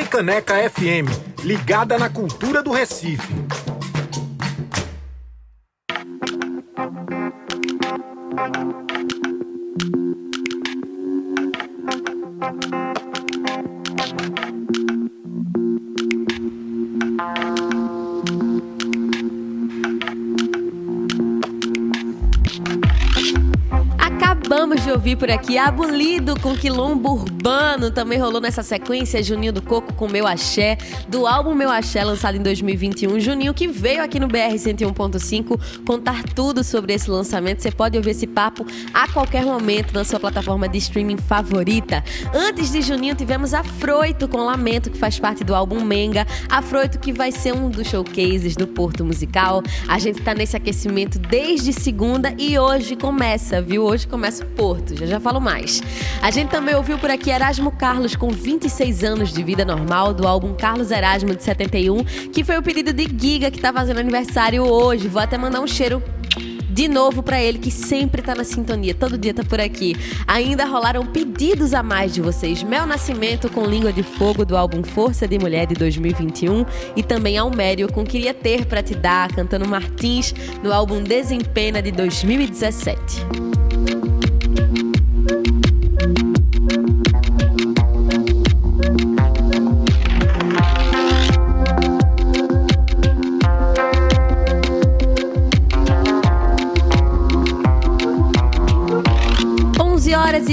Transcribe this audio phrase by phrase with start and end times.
[0.00, 3.49] Freicaneca FM, ligada na cultura do Recife.
[25.00, 27.90] Ouvir por aqui Abolido com Quilombo Urbano.
[27.90, 30.76] Também rolou nessa sequência Juninho do Coco com Meu Axé,
[31.08, 33.18] do álbum Meu Axé, lançado em 2021.
[33.18, 37.62] Juninho que veio aqui no BR 101.5 contar tudo sobre esse lançamento.
[37.62, 42.04] Você pode ouvir esse papo a qualquer momento na sua plataforma de streaming favorita.
[42.34, 46.26] Antes de Juninho, tivemos Afroito com Lamento, que faz parte do álbum Menga.
[46.50, 49.62] Afroito que vai ser um dos showcases do Porto Musical.
[49.88, 53.84] A gente tá nesse aquecimento desde segunda e hoje começa, viu?
[53.84, 55.82] Hoje começa o Porto, já já falo mais.
[56.22, 60.26] A gente também ouviu por aqui Erasmo Carlos com 26 anos de vida normal do
[60.26, 64.62] álbum Carlos Erasmo de 71, que foi o pedido de Giga que tá fazendo aniversário
[64.64, 65.08] hoje.
[65.08, 66.02] Vou até mandar um cheiro
[66.70, 69.94] de novo para ele que sempre tá na sintonia, todo dia tá por aqui.
[70.26, 72.62] Ainda rolaram pedidos a mais de vocês.
[72.62, 76.64] Mel Nascimento com Língua de Fogo do álbum Força de Mulher de 2021
[76.96, 81.90] e também Almério com Queria Ter para Te Dar, cantando Martins no álbum Desempena de
[81.90, 83.49] 2017.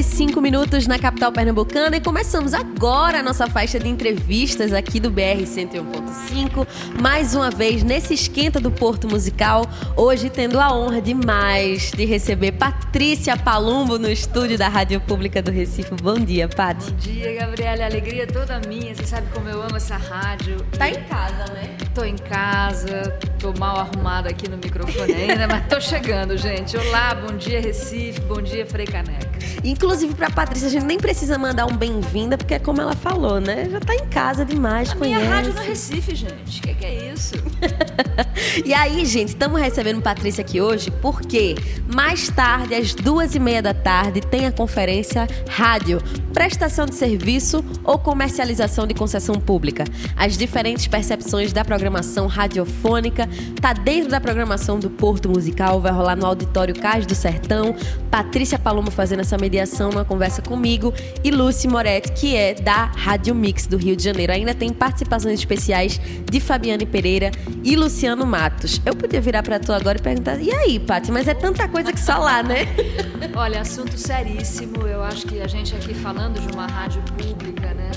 [0.08, 4.73] 11 horas 5 minutos na capital pernambucana e começamos agora a nossa faixa de entrevistas
[4.73, 6.67] aqui do BR 101.5.
[7.02, 12.53] Mais uma vez nesse esquenta do Porto Musical, hoje tendo a honra demais de receber
[12.53, 15.91] Patrícia Palumbo no estúdio da Rádio Pública do Recife.
[16.02, 16.91] Bom dia, Paty.
[16.91, 17.85] Bom dia, Gabriela.
[17.85, 18.95] Alegria toda minha.
[18.95, 20.58] Você sabe como eu amo essa rádio.
[20.78, 21.78] Tá em casa, né?
[21.94, 26.75] Tô em casa, tô mal arrumada aqui no microfone ainda, mas tô chegando, gente.
[26.75, 28.19] Olá, bom dia, Recife.
[28.22, 29.28] Bom dia, Frei Caneca.
[29.63, 33.39] Inclusive pra Patrícia, a gente nem precisa mandar um bem-vinda, porque é como ela falou,
[33.39, 33.67] né?
[33.69, 35.19] Já tá em casa demais, A conhece.
[35.22, 36.59] minha rádio no Recife, gente.
[36.59, 37.35] O que, que é isso?
[38.63, 41.56] E aí, gente, estamos recebendo Patrícia aqui hoje porque
[41.94, 46.01] mais tarde, às duas e meia da tarde, tem a conferência Rádio,
[46.33, 49.83] Prestação de Serviço ou Comercialização de Concessão Pública.
[50.16, 53.28] As diferentes percepções da programação radiofônica
[53.62, 57.75] tá dentro da programação do Porto Musical, vai rolar no Auditório Cais do Sertão.
[58.09, 60.94] Patrícia Paloma fazendo essa mediação, uma conversa comigo
[61.24, 64.34] e Lucy Moretti, que é da Rádio Mix do Rio de Janeiro.
[64.34, 66.00] Ainda tem participações especiais
[66.30, 67.31] de Fabiane Pereira
[67.64, 68.81] e Luciano Matos.
[68.86, 71.12] Eu podia virar pra tu agora e perguntar: e aí, Paty?
[71.12, 72.68] Mas é tanta coisa que só lá, né?
[73.36, 74.88] Olha, assunto seríssimo.
[74.88, 77.92] Eu acho que a gente aqui falando de uma rádio pública, né?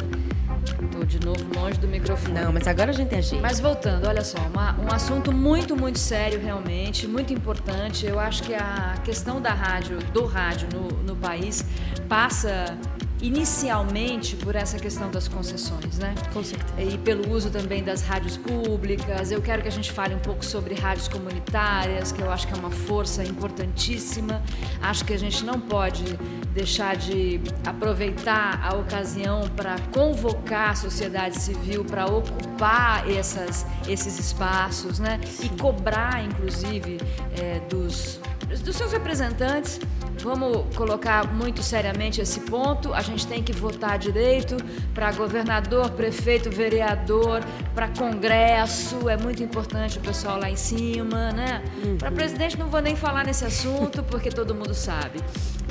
[1.10, 2.34] De novo longe do microfone.
[2.40, 3.40] Não, mas agora a gente gente.
[3.40, 8.06] Mas voltando, olha só, uma- um assunto muito, muito sério realmente, muito importante.
[8.06, 11.64] Eu acho que a questão da rádio, do rádio no, no país,
[12.08, 12.78] passa
[13.22, 16.14] inicialmente por essa questão das concessões, né?
[16.32, 16.80] Com certeza.
[16.80, 19.30] E pelo uso também das rádios públicas.
[19.30, 22.54] Eu quero que a gente fale um pouco sobre rádios comunitárias, que eu acho que
[22.54, 24.42] é uma força importantíssima.
[24.80, 26.04] Acho que a gente não pode
[26.54, 34.98] deixar de aproveitar a ocasião para convocar a sociedade civil para ocupar essas, esses espaços,
[34.98, 35.20] né?
[35.42, 36.98] E cobrar, inclusive,
[37.36, 38.20] eh, dos,
[38.58, 39.80] dos seus representantes
[40.22, 42.92] Vamos colocar muito seriamente esse ponto.
[42.92, 44.56] A gente tem que votar direito
[44.92, 47.42] para governador, prefeito, vereador,
[47.74, 49.08] para congresso.
[49.08, 51.62] É muito importante o pessoal lá em cima, né?
[51.98, 55.20] Para presidente não vou nem falar nesse assunto porque todo mundo sabe.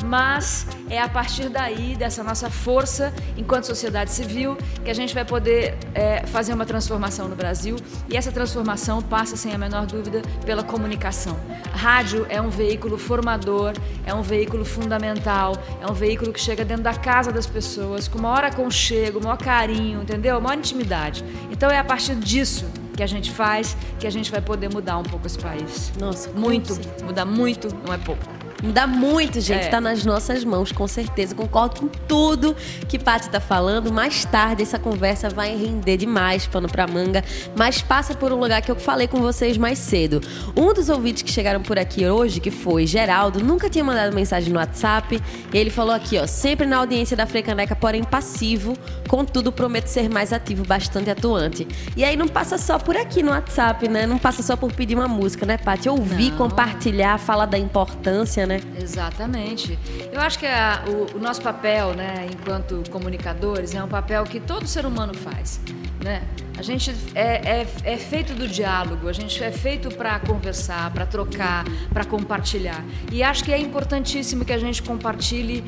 [0.06, 5.26] Mas é a partir daí dessa nossa força enquanto sociedade civil que a gente vai
[5.26, 7.76] poder é, fazer uma transformação no Brasil.
[8.10, 11.38] E essa transformação passa sem a menor dúvida pela comunicação.
[11.74, 13.74] Rádio é um veículo formador,
[14.06, 18.20] é um veículo fundamental, é um veículo que chega dentro da casa das pessoas com
[18.20, 20.40] maior aconchego, maior carinho, entendeu?
[20.42, 21.24] Maior intimidade.
[21.52, 22.66] Então é a partir disso
[22.96, 25.94] que a gente faz que a gente vai poder mudar um pouco esse país.
[25.98, 28.39] Nossa, Muito, mudar muito, não é pouco.
[28.64, 29.66] Dá muito, gente.
[29.66, 29.70] É.
[29.70, 31.34] Tá nas nossas mãos, com certeza.
[31.34, 32.56] Concordo com tudo
[32.88, 33.92] que Paty tá falando.
[33.92, 37.24] Mais tarde, essa conversa vai render demais pano pra manga.
[37.56, 40.22] Mas passa por um lugar que eu falei com vocês mais cedo.
[40.56, 44.52] Um dos ouvintes que chegaram por aqui hoje, que foi Geraldo, nunca tinha mandado mensagem
[44.52, 45.22] no WhatsApp.
[45.54, 46.28] Ele falou aqui, ó.
[46.28, 48.78] Sempre na audiência da Frecaneca, porém passivo.
[49.08, 51.68] Contudo, prometo ser mais ativo, bastante atuante.
[51.96, 54.06] E aí não passa só por aqui no WhatsApp, né?
[54.06, 55.90] Não passa só por pedir uma música, né, Paty?
[55.90, 56.38] Ouvir, Não.
[56.38, 58.60] compartilhar, falar da importância, né?
[58.82, 59.78] Exatamente.
[60.12, 64.40] Eu acho que a, o, o, nosso papel, né, enquanto comunicadores, é um papel que
[64.40, 65.62] todo ser humano faz,
[66.04, 66.24] né?
[66.58, 71.06] A gente é, é, é feito do diálogo, a gente é feito para conversar, para
[71.06, 71.64] trocar,
[71.94, 72.84] para compartilhar.
[73.12, 75.64] E acho que é importantíssimo que a gente compartilhe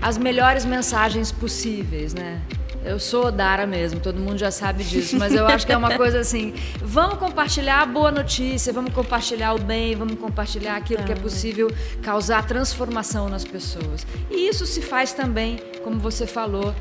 [0.00, 2.40] as melhores mensagens possíveis, né?
[2.84, 5.94] Eu sou Dara mesmo, todo mundo já sabe disso, mas eu acho que é uma
[5.98, 11.12] coisa assim, vamos compartilhar a boa notícia, vamos compartilhar o bem, vamos compartilhar aquilo que
[11.12, 11.70] é possível
[12.02, 14.06] causar transformação nas pessoas.
[14.30, 16.74] E isso se faz também, como você falou,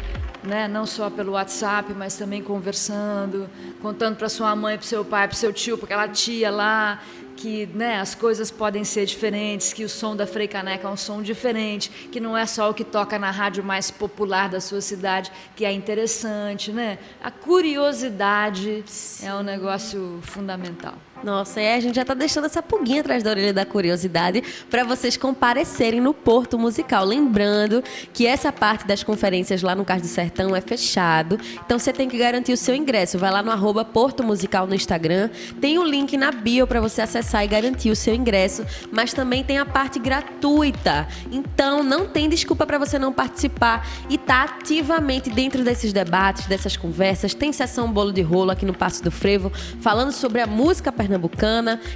[0.48, 0.68] né?
[0.68, 3.50] não só pelo WhatsApp, mas também conversando,
[3.82, 7.02] contando para sua mãe, para seu pai, para seu tio, para aquela tia lá,
[7.38, 10.98] que né, as coisas podem ser diferentes, que o som da Frei Caneca é um
[10.98, 14.82] som diferente, que não é só o que toca na rádio mais popular da sua
[14.82, 16.98] cidade, que é interessante, né?
[17.24, 18.84] A curiosidade
[19.22, 20.96] é um negócio fundamental.
[21.24, 24.84] Nossa, é, a gente já está deixando essa pulguinha atrás da orelha da curiosidade para
[24.84, 27.04] vocês comparecerem no Porto Musical.
[27.06, 27.84] Lembrando
[28.14, 32.08] que essa parte das conferências lá no Cais do Sertão é fechado, então você tem
[32.08, 33.18] que garantir o seu ingresso.
[33.18, 35.30] Vai lá no arroba Porto Musical no Instagram,
[35.60, 39.44] tem o link na bio para você acessar e garantir o seu ingresso, mas também
[39.44, 41.08] tem a parte gratuita.
[41.32, 46.78] Então não tem desculpa para você não participar e tá ativamente dentro desses debates, dessas
[46.78, 47.34] conversas.
[47.34, 50.92] Tem sessão bolo de rolo aqui no Passo do Frevo, falando sobre a música.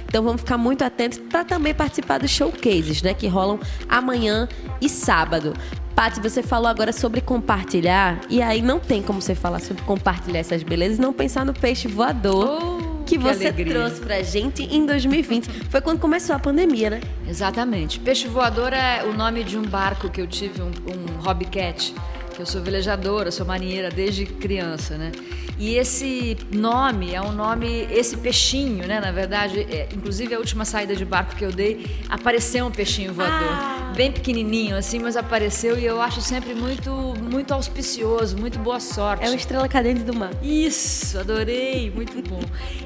[0.06, 4.48] Então vamos ficar muito atentos para também participar dos showcases, né, que rolam amanhã
[4.80, 5.54] e sábado.
[5.94, 10.38] Paty, você falou agora sobre compartilhar, e aí não tem como você falar sobre compartilhar
[10.38, 12.62] essas belezas e não pensar no peixe voador.
[12.62, 13.74] Oh que, que você alegria.
[13.74, 15.46] trouxe pra gente em 2020.
[15.68, 17.00] Foi quando começou a pandemia, né?
[17.28, 18.00] Exatamente.
[18.00, 21.94] Peixe voador é o nome de um barco que eu tive, um, um hobbycat
[22.32, 25.12] que eu sou velejadora, sou marinheira desde criança, né?
[25.58, 29.00] E esse nome é um nome, esse peixinho, né?
[29.00, 33.12] Na verdade, é, inclusive a última saída de barco que eu dei, apareceu um peixinho
[33.12, 33.92] voador, ah.
[33.94, 39.24] bem pequenininho assim, mas apareceu e eu acho sempre muito, muito auspicioso, muito boa sorte.
[39.24, 40.30] É uma estrela cadente do mar.
[40.42, 42.40] Isso, adorei, muito bom.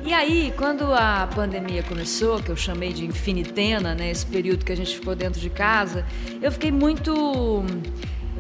[0.05, 4.11] E aí, quando a pandemia começou, que eu chamei de infinitena, né?
[4.11, 6.05] Esse período que a gente ficou dentro de casa,
[6.43, 7.65] eu fiquei muito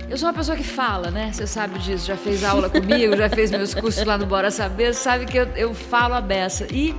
[0.09, 1.33] eu sou uma pessoa que fala, né?
[1.33, 4.95] Você sabe disso, já fez aula comigo, já fez meus cursos lá no Bora Saber,
[4.95, 6.67] sabe que eu, eu falo a beça.
[6.73, 6.95] E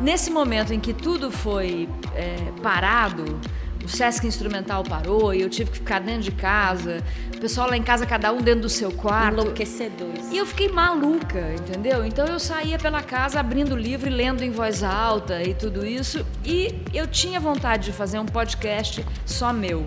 [0.00, 3.38] nesse momento em que tudo foi é, parado,
[3.84, 7.02] o Sesc Instrumental parou e eu tive que ficar dentro de casa,
[7.34, 9.40] o pessoal lá em casa, cada um dentro do seu quarto.
[9.40, 10.30] Enlouquecedores.
[10.30, 12.04] E eu fiquei maluca, entendeu?
[12.04, 15.86] Então eu saía pela casa abrindo o livro e lendo em voz alta e tudo
[15.86, 16.26] isso.
[16.44, 19.86] E eu tinha vontade de fazer um podcast só meu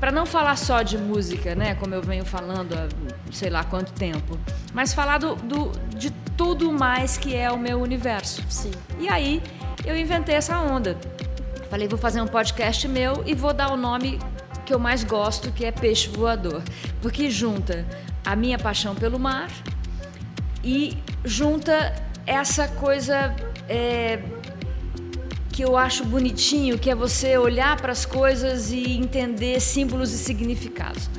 [0.00, 2.88] para não falar só de música, né, como eu venho falando há
[3.30, 4.38] sei lá quanto tempo,
[4.72, 8.42] mas falar do, do, de tudo mais que é o meu universo.
[8.48, 8.70] Sim.
[8.98, 9.42] E aí
[9.84, 10.96] eu inventei essa onda.
[11.68, 14.18] Falei, vou fazer um podcast meu e vou dar o nome
[14.66, 16.62] que eu mais gosto, que é Peixe Voador,
[17.02, 17.86] porque junta
[18.24, 19.48] a minha paixão pelo mar
[20.64, 21.94] e junta
[22.26, 23.34] essa coisa
[23.68, 24.18] é,
[25.60, 30.16] que eu acho bonitinho, que é você olhar para as coisas e entender símbolos e
[30.16, 31.10] significados.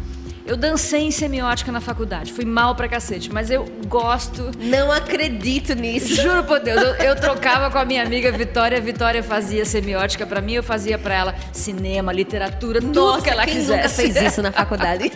[0.47, 4.49] Eu dancei em semiótica na faculdade, fui mal pra cacete, mas eu gosto.
[4.59, 6.15] Não acredito nisso.
[6.15, 10.25] Juro por Deus, eu, eu trocava com a minha amiga Vitória, a Vitória fazia semiótica
[10.25, 13.77] para mim, eu fazia para ela cinema, literatura, Nossa, tudo que ela quem quisesse.
[13.77, 15.11] Nunca fez isso na faculdade.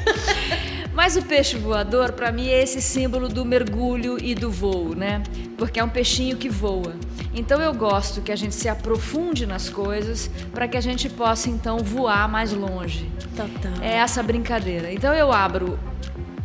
[0.94, 5.24] Mas o peixe voador, para mim, é esse símbolo do mergulho e do voo, né?
[5.58, 6.96] Porque é um peixinho que voa.
[7.34, 11.50] Então eu gosto que a gente se aprofunde nas coisas para que a gente possa
[11.50, 13.10] então voar mais longe.
[13.36, 13.82] Total.
[13.82, 14.92] É essa brincadeira.
[14.92, 15.78] Então eu abro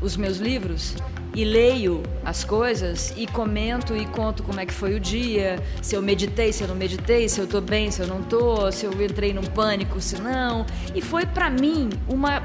[0.00, 0.95] os meus livros
[1.35, 5.95] e leio as coisas e comento e conto como é que foi o dia, se
[5.95, 8.85] eu meditei, se eu não meditei, se eu tô bem, se eu não tô, se
[8.85, 10.67] eu entrei num pânico, se não.
[10.95, 12.43] E foi para mim uma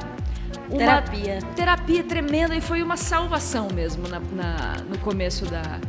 [0.69, 1.39] uma terapia.
[1.55, 5.79] terapia tremenda e foi uma salvação mesmo na, na no começo da,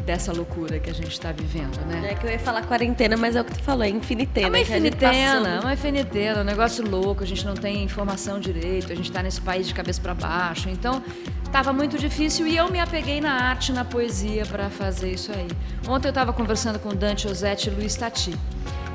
[0.00, 2.12] dessa loucura que a gente está vivendo, né?
[2.12, 4.46] É que eu ia falar quarentena, mas é o que tu falou, é infinitena.
[4.46, 8.92] É uma infinitena, é uma infinitena, um negócio louco, a gente não tem informação direito,
[8.92, 10.68] a gente está nesse país de cabeça para baixo.
[10.68, 11.02] Então,
[11.44, 15.48] estava muito difícil e eu me apeguei na arte, na poesia para fazer isso aí.
[15.88, 18.34] Ontem eu estava conversando com Dante Osetti e Luiz Tati.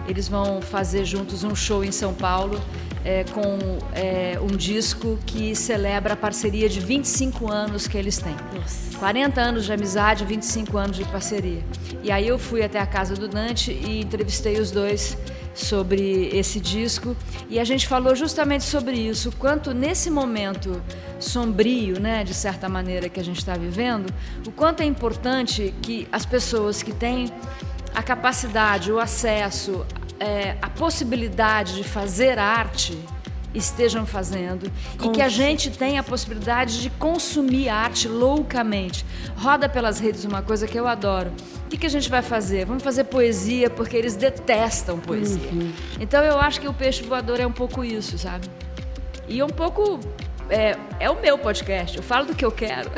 [0.08, 2.62] Eles vão fazer juntos um show em São Paulo
[3.06, 8.36] é, com é, um disco que celebra a parceria de 25 anos que eles têm.
[8.54, 8.98] Nossa.
[8.98, 11.64] 40 anos de amizade, 25 anos de parceria.
[12.04, 15.16] E aí eu fui até a casa do Dante e entrevistei os dois
[15.54, 17.16] sobre esse disco
[17.50, 20.82] e a gente falou justamente sobre isso, quanto nesse momento
[21.18, 24.14] sombrio, né, de certa maneira que a gente está vivendo,
[24.46, 27.32] o quanto é importante que as pessoas que têm
[27.94, 29.86] a capacidade, o acesso,
[30.20, 32.98] é, a possibilidade de fazer arte
[33.54, 39.06] estejam fazendo Com e que a gente tenha a possibilidade de consumir arte loucamente.
[39.38, 41.32] Roda pelas redes uma coisa que eu adoro.
[41.66, 42.66] O que, que a gente vai fazer?
[42.66, 45.50] Vamos fazer poesia porque eles detestam poesia.
[45.52, 45.72] Uhum.
[46.00, 48.48] Então eu acho que o peixe voador é um pouco isso, sabe?
[49.28, 50.00] E um pouco
[50.50, 52.90] é, é o meu podcast, eu falo do que eu quero.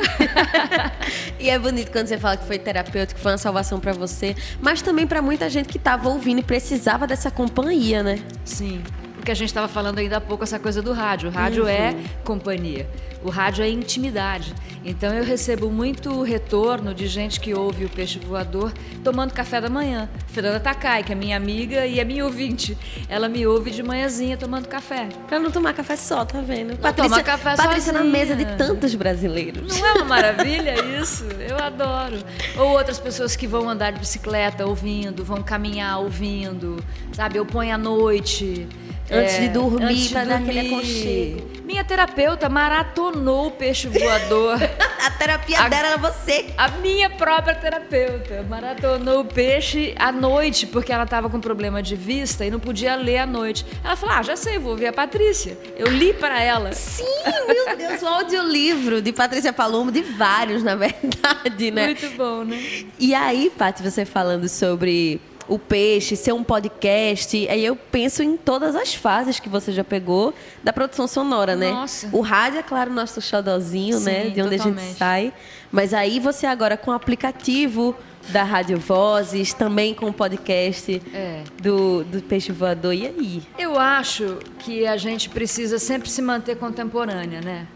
[1.38, 4.36] e é bonito quando você fala que foi terapêutico, que foi uma salvação para você,
[4.60, 8.18] mas também para muita gente que tava ouvindo e precisava dessa companhia, né?
[8.44, 8.82] Sim.
[9.28, 11.28] Que a gente estava falando ainda há pouco, essa coisa do rádio.
[11.28, 11.68] O rádio uhum.
[11.68, 11.94] é
[12.24, 12.88] companhia.
[13.22, 14.54] O rádio é intimidade.
[14.82, 18.72] Então eu recebo muito retorno de gente que ouve o Peixe Voador
[19.04, 20.08] tomando café da manhã.
[20.28, 22.74] Fernanda Takai, que é minha amiga e é minha ouvinte.
[23.06, 25.10] Ela me ouve de manhãzinha tomando café.
[25.26, 26.70] Pra não tomar café só, tá vendo?
[26.70, 28.04] Não Patrícia, toma café Patrícia sozinha.
[28.04, 29.78] na mesa de tantos brasileiros.
[29.78, 31.24] Não é uma maravilha isso?
[31.24, 32.16] Eu adoro.
[32.56, 36.82] Ou outras pessoas que vão andar de bicicleta ouvindo, vão caminhar ouvindo,
[37.12, 37.36] sabe?
[37.36, 38.66] Eu ponho à noite.
[39.10, 41.48] Antes é, de dormir, antes pra dar aquele aconchego.
[41.64, 44.56] Minha terapeuta maratonou o peixe voador.
[45.04, 46.46] a terapia a, dela era você.
[46.56, 51.94] A minha própria terapeuta maratonou o peixe à noite, porque ela estava com problema de
[51.94, 53.66] vista e não podia ler à noite.
[53.84, 55.58] Ela falou: Ah, já sei, vou ver a Patrícia.
[55.76, 56.72] Eu li para ela.
[56.72, 57.04] Sim,
[57.46, 61.86] meu Deus, o audiolivro de Patrícia Palomo, de vários, na verdade, né?
[61.86, 62.58] Muito bom, né?
[62.98, 67.48] E aí, Paty, você falando sobre o peixe, ser um podcast.
[67.48, 71.70] Aí eu penso em todas as fases que você já pegou da produção sonora, né?
[71.70, 72.08] Nossa.
[72.12, 74.28] O rádio é, claro, nosso xodozinho, né?
[74.28, 74.78] De onde totalmente.
[74.78, 75.32] a gente sai.
[75.72, 77.96] Mas aí você agora com o aplicativo
[78.28, 81.42] da Rádio Vozes, também com o podcast é.
[81.62, 82.92] do, do Peixe Voador.
[82.92, 83.42] E aí?
[83.58, 87.66] Eu acho que a gente precisa sempre se manter contemporânea, né?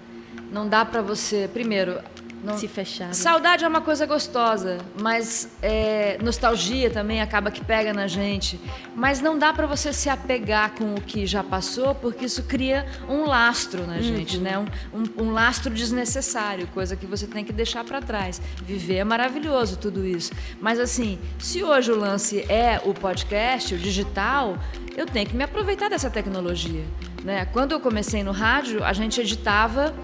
[0.51, 1.49] Não dá para você.
[1.51, 1.99] Primeiro,
[2.43, 2.59] não...
[2.59, 3.15] Se fechar.
[3.15, 8.61] Saudade é uma coisa gostosa, mas é, nostalgia também acaba que pega na gente.
[8.97, 12.85] Mas não dá para você se apegar com o que já passou, porque isso cria
[13.09, 14.43] um lastro na gente, uhum.
[14.43, 14.59] né?
[14.59, 18.41] Um, um, um, lastro desnecessário, coisa que você tem que deixar para trás.
[18.65, 23.79] Viver é maravilhoso tudo isso, mas assim, se hoje o lance é o podcast, o
[23.79, 24.59] digital,
[24.97, 26.85] eu tenho que me aproveitar dessa tecnologia.
[27.23, 27.45] Né?
[27.47, 29.95] Quando eu comecei no rádio, a gente editava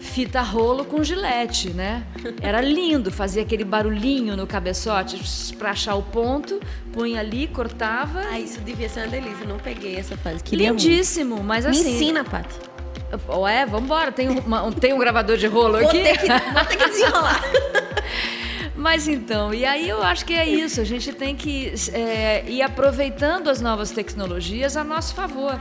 [0.00, 2.04] fita rolo com gilete, né?
[2.40, 5.20] Era lindo, fazia aquele barulhinho no cabeçote
[5.56, 6.60] para achar o ponto,
[6.92, 8.20] punha ali, cortava.
[8.30, 10.42] Ah, isso devia ser uma delícia, não peguei essa fase.
[10.42, 11.44] Queria Lindíssimo, muito.
[11.44, 11.84] mas assim.
[11.84, 12.56] Me ensina, Paty.
[13.28, 16.02] Ué, vambora, tem, uma, tem um gravador de rolo vou aqui.
[16.02, 17.42] Ter que, vou ter que desenrolar.
[18.76, 22.62] Mas então, e aí eu acho que é isso, a gente tem que é, ir
[22.62, 25.58] aproveitando as novas tecnologias a nosso favor.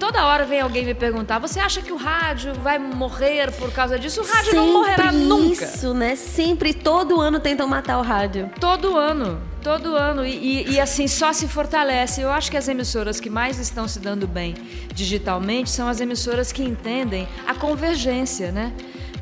[0.00, 3.98] Toda hora vem alguém me perguntar: você acha que o rádio vai morrer por causa
[3.98, 4.22] disso?
[4.22, 5.64] O rádio Sempre não morrerá nunca.
[5.66, 6.16] Isso, né?
[6.16, 8.50] Sempre, todo ano tentam matar o rádio.
[8.58, 10.24] Todo ano, todo ano.
[10.24, 12.22] E, e, e, assim, só se fortalece.
[12.22, 14.54] Eu acho que as emissoras que mais estão se dando bem
[14.94, 18.72] digitalmente são as emissoras que entendem a convergência, né?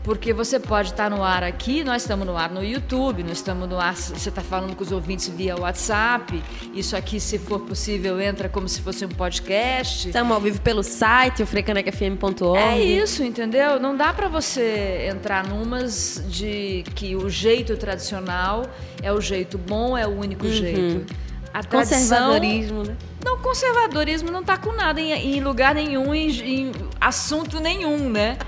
[0.03, 3.69] Porque você pode estar no ar aqui, nós estamos no ar no YouTube, nós estamos
[3.69, 6.43] no ar, você está falando com os ouvintes via WhatsApp.
[6.75, 10.09] Isso aqui, se for possível, entra como se fosse um podcast.
[10.09, 12.59] Estamos ao vivo pelo site, o frecanecfm.org.
[12.59, 13.79] É isso, entendeu?
[13.79, 18.63] Não dá para você entrar numas de que o jeito tradicional
[19.03, 20.53] é o jeito bom, é o único uhum.
[20.53, 21.15] jeito.
[21.53, 22.97] A conservadorismo, né?
[23.25, 28.39] Não, conservadorismo não está com nada em, em lugar nenhum, em, em assunto nenhum, né?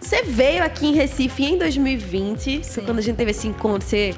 [0.00, 2.80] Você veio aqui em Recife em 2020, Sim.
[2.80, 4.12] quando a gente teve esse encontro, você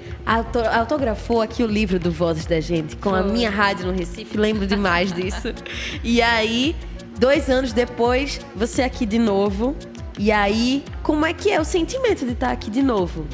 [0.73, 3.21] autografou aqui o livro do Vozes da Gente, com Foi.
[3.21, 5.52] a minha rádio no Recife, lembro demais disso.
[6.02, 6.75] E aí,
[7.18, 9.76] dois anos depois, você aqui de novo.
[10.18, 13.26] E aí, como é que é o sentimento de estar aqui de novo?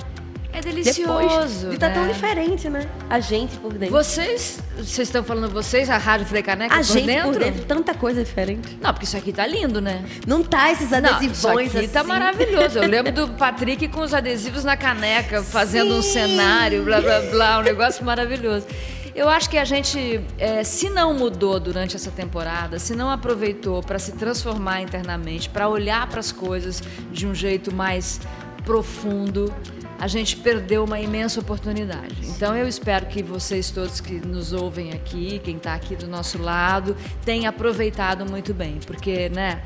[0.53, 1.09] É delicioso.
[1.09, 1.95] Depois de tá né?
[1.95, 2.87] tão diferente, né?
[3.11, 3.93] A gente por dentro.
[3.93, 7.33] Vocês, vocês estão falando vocês, a Rádio Frei Caneca a por gente dentro?
[7.33, 8.79] por dentro, tanta coisa diferente.
[8.81, 10.05] Não, porque isso aqui tá lindo, né?
[10.26, 11.95] Não tá esses Não, adesivões isso aqui assim.
[11.95, 12.79] tá maravilhoso.
[12.79, 16.12] Eu lembro do Patrick com os adesivos na caneca, fazendo um Sim.
[16.12, 18.67] cenário, blá blá blá, um negócio maravilhoso.
[19.14, 23.80] Eu acho que a gente, é, se não mudou durante essa temporada, se não aproveitou
[23.80, 28.21] para se transformar internamente, para olhar para as coisas de um jeito mais
[28.64, 29.54] profundo,
[30.00, 32.16] a gente perdeu uma imensa oportunidade.
[32.25, 36.42] Então eu espero que vocês todos que nos ouvem aqui, quem está aqui do nosso
[36.42, 39.62] lado, tenham aproveitado muito bem, porque, né?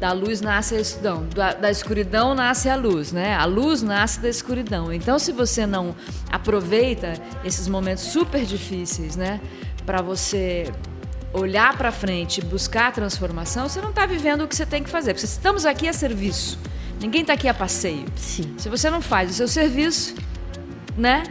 [0.00, 3.36] Da luz nasce a escuridão, da, da escuridão nasce a luz, né?
[3.36, 4.90] A luz nasce da escuridão.
[4.90, 5.94] Então, se você não
[6.32, 7.12] aproveita
[7.44, 9.40] esses momentos super difíceis, né,
[9.84, 10.72] para você
[11.34, 14.82] olhar para frente, e buscar a transformação, você não está vivendo o que você tem
[14.82, 15.12] que fazer.
[15.12, 16.58] Porque estamos aqui a serviço.
[16.98, 18.06] Ninguém está aqui a passeio.
[18.16, 18.54] Sim.
[18.58, 20.14] Se você não faz o seu serviço,
[20.96, 21.24] né?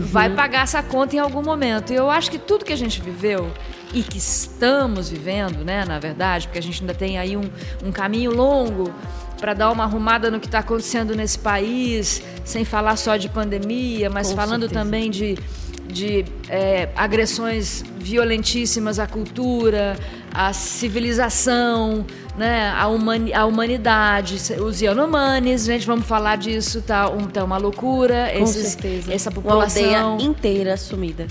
[0.00, 1.92] Vai pagar essa conta em algum momento.
[1.92, 3.52] E eu acho que tudo que a gente viveu
[3.92, 7.48] e que estamos vivendo, né, na verdade, porque a gente ainda tem aí um,
[7.84, 8.92] um caminho longo
[9.40, 14.10] para dar uma arrumada no que está acontecendo nesse país, sem falar só de pandemia,
[14.10, 14.80] mas Com falando certeza.
[14.80, 15.38] também de,
[15.86, 19.96] de é, agressões violentíssimas à cultura,
[20.32, 22.04] à civilização,
[22.36, 27.56] né, à, humani à humanidade, os Yanomamis, gente, vamos falar disso, tá, um, tá uma
[27.56, 29.12] loucura, Com esses, certeza.
[29.12, 31.26] essa Uma população aldeia inteira sumida.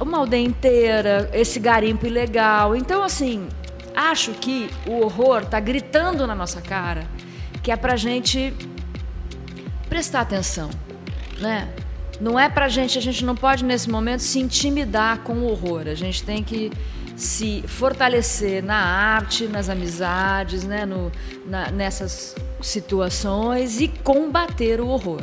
[0.00, 2.74] Uma aldeia inteira, esse garimpo ilegal.
[2.74, 3.48] Então, assim,
[3.94, 7.04] acho que o horror tá gritando na nossa cara
[7.62, 8.54] que é pra gente
[9.88, 10.70] prestar atenção,
[11.38, 11.68] né?
[12.20, 15.82] Não é pra gente, a gente não pode nesse momento se intimidar com o horror.
[15.86, 16.70] A gente tem que
[17.16, 20.84] se fortalecer na arte, nas amizades, né?
[20.86, 21.10] No,
[21.46, 25.22] na- nessas situações e combater o horror.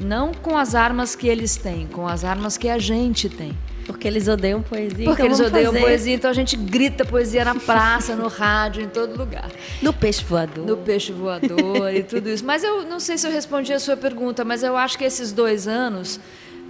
[0.00, 3.52] Não com as armas que eles têm, com as armas que a gente tem.
[3.88, 5.06] Porque eles odeiam poesia.
[5.06, 8.82] Porque então eles odeiam fazer poesia, então a gente grita poesia na praça, no rádio,
[8.82, 9.50] em todo lugar.
[9.80, 10.66] No peixe voador.
[10.66, 12.44] No peixe voador e tudo isso.
[12.44, 15.32] Mas eu não sei se eu respondi a sua pergunta, mas eu acho que esses
[15.32, 16.20] dois anos.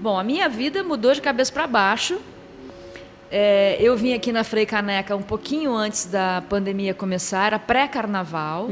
[0.01, 2.21] Bom, a minha vida mudou de cabeça para baixo.
[3.33, 8.69] É, eu vim aqui na Frei Caneca um pouquinho antes da pandemia começar, era pré-carnaval.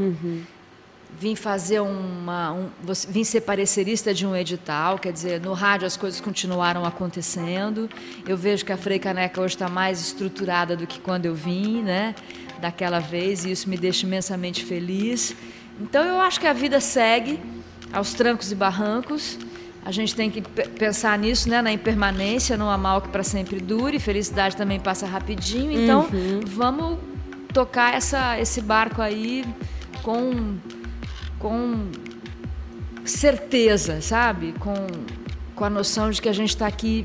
[1.18, 2.52] Vim fazer uma.
[2.52, 2.68] Um,
[3.08, 7.88] vim ser parecerista de um edital, quer dizer, no rádio as coisas continuaram acontecendo.
[8.26, 11.82] Eu vejo que a Frei Caneca hoje está mais estruturada do que quando eu vim,
[11.82, 12.14] né?
[12.60, 15.34] Daquela vez, e isso me deixa imensamente feliz.
[15.80, 17.40] Então eu acho que a vida segue
[17.92, 19.38] aos trancos e barrancos.
[19.84, 21.62] A gente tem que pe- pensar nisso, né?
[21.62, 23.98] Na impermanência, não há mal que para sempre dure.
[23.98, 25.70] Felicidade também passa rapidinho.
[25.72, 26.08] Então,
[26.46, 26.98] vamos
[27.54, 29.44] tocar essa, esse barco aí
[30.02, 30.56] com,
[31.38, 31.90] com
[33.04, 34.52] certeza, sabe?
[34.58, 34.74] Com,
[35.54, 37.04] com a noção de que a gente está aqui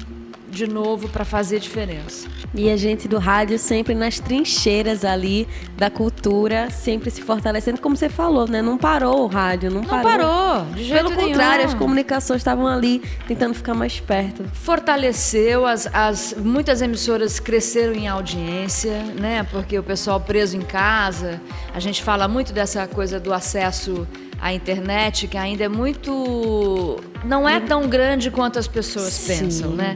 [0.51, 2.27] de novo para fazer diferença.
[2.53, 7.95] E a gente do rádio sempre nas trincheiras ali da cultura, sempre se fortalecendo, como
[7.95, 8.61] você falou, né?
[8.61, 10.03] Não parou o rádio, não, Não parou.
[10.11, 11.29] parou, de jeito Pelo nenhum.
[11.29, 14.43] contrário, as comunicações estavam ali tentando ficar mais perto.
[14.53, 21.39] fortaleceu as, as muitas emissoras cresceram em audiência né porque o pessoal preso em casa
[21.73, 24.05] a gente fala muito dessa coisa do acesso
[24.41, 29.37] à internet que ainda é muito não é tão grande quanto as pessoas Sim.
[29.39, 29.95] pensam né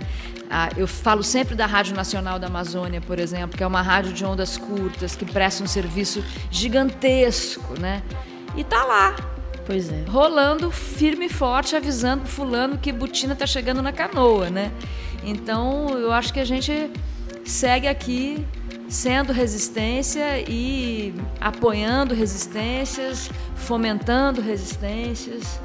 [0.57, 4.13] Ah, eu falo sempre da Rádio Nacional da Amazônia, por exemplo, que é uma rádio
[4.13, 8.01] de ondas curtas, que presta um serviço gigantesco, né?
[8.55, 9.13] E tá lá,
[9.65, 10.05] Pois é.
[10.07, 14.71] rolando firme e forte, avisando fulano que Butina tá chegando na canoa, né?
[15.25, 16.89] Então, eu acho que a gente
[17.43, 18.47] segue aqui
[18.87, 25.59] sendo resistência e apoiando resistências, fomentando resistências.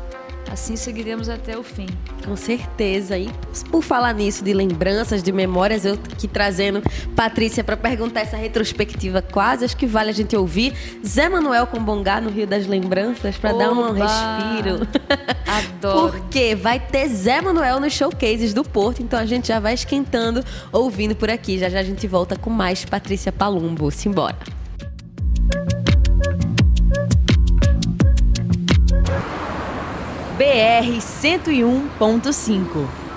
[0.51, 1.87] Assim seguiremos até o fim.
[2.25, 3.17] Com certeza.
[3.17, 3.31] E
[3.71, 6.83] por falar nisso, de lembranças, de memórias, eu aqui trazendo
[7.15, 10.75] Patrícia para perguntar essa retrospectiva quase, acho que vale a gente ouvir.
[11.07, 14.87] Zé Manuel com Bongá no Rio das Lembranças, para dar um respiro.
[15.47, 16.11] Adoro.
[16.11, 20.45] Porque vai ter Zé Manuel nos showcases do Porto, então a gente já vai esquentando,
[20.73, 21.59] ouvindo por aqui.
[21.59, 23.91] Já já a gente volta com mais Patrícia Palumbo.
[23.91, 24.37] Simbora.
[30.41, 33.10] BR 101.5.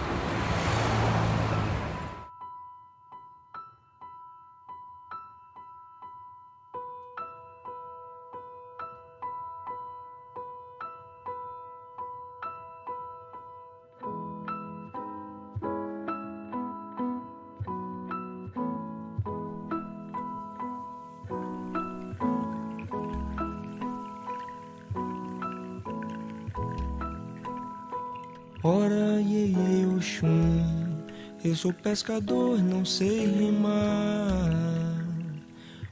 [31.43, 34.49] eu sou pescador, não sei rimar.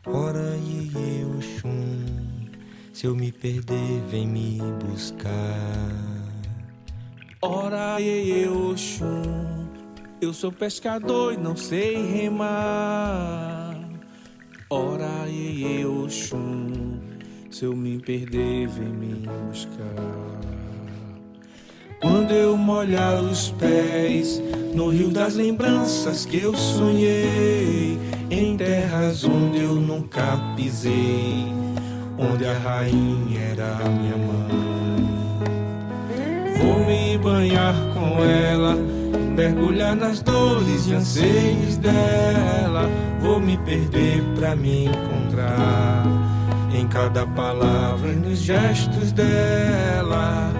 [0.06, 2.06] Ora, iê, Oxum,
[2.94, 5.28] se eu me perder, vem me buscar.
[7.42, 9.68] Ora, iê, Oxum,
[10.22, 13.78] eu sou pescador e não sei remar.
[14.70, 16.98] Ora, iê, Oxum,
[17.50, 20.42] se eu me perder, vem me buscar.
[22.00, 24.42] Quando eu molhar os pés
[24.74, 31.46] no rio das lembranças que eu sonhei, em terras onde eu nunca pisei,
[32.18, 35.12] onde a rainha era minha mãe.
[36.62, 38.76] Vou me banhar com ela,
[39.36, 42.90] mergulhar nas dores e anseios dela.
[43.20, 46.04] Vou me perder pra me encontrar
[46.74, 50.52] em cada palavra e nos gestos dela.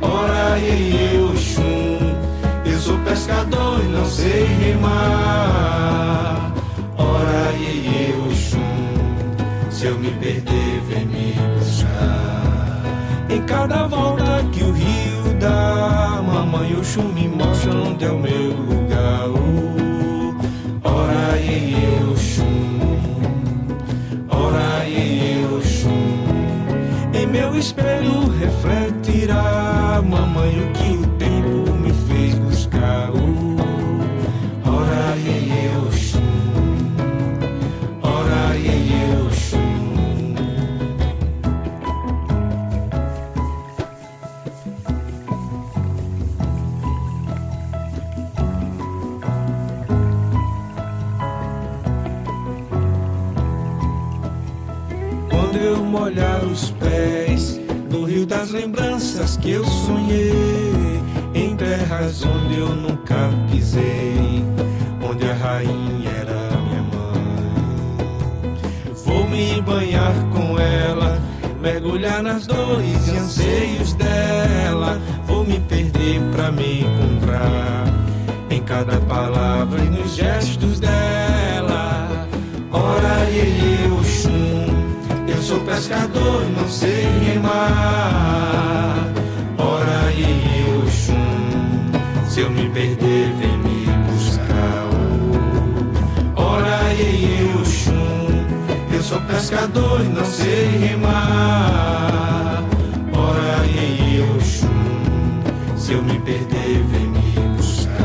[0.00, 2.11] Ora, Oxum, eu sou
[3.12, 6.50] pescador e não sei remar.
[6.96, 8.86] Ora, iê, Oxum,
[9.70, 12.80] se eu me perder, vem me buscar.
[13.28, 18.48] Em cada volta que o rio dá, mamãe Oxum me mostra onde é o meu
[18.48, 19.28] lugar.
[19.28, 22.80] Oh, ora, iê, Oxum,
[24.30, 26.16] ora, iê, Oxum,
[27.12, 30.91] em meu espelho refletirá, mamãe, o que
[55.92, 61.02] molhar os pés no rio das lembranças que eu sonhei,
[61.34, 64.42] em terras onde eu nunca pisei,
[65.06, 68.54] onde a rainha era minha mãe.
[69.04, 71.20] Vou me banhar com ela,
[71.60, 74.98] mergulhar nas dores e anseios dela.
[75.26, 77.84] Vou me perder pra me encontrar
[78.48, 82.26] em cada palavra e nos gestos dela.
[82.72, 84.01] Ora, eu
[85.52, 89.06] sou pescador e não sei remar.
[89.58, 94.88] Ora, iê, iê, Oxum, se eu me perder, vem me buscar.
[96.36, 98.46] Ora, iê, iê, Oxum,
[98.94, 102.64] eu sou pescador e não sei remar.
[103.12, 108.00] Ora, iê, iê, Oxum, se eu me perder, vem me buscar.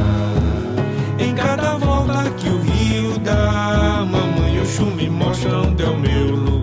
[1.18, 6.36] Em cada volta que o rio dá, mamãe Oxum me mostra onde é o meu
[6.36, 6.57] lugar.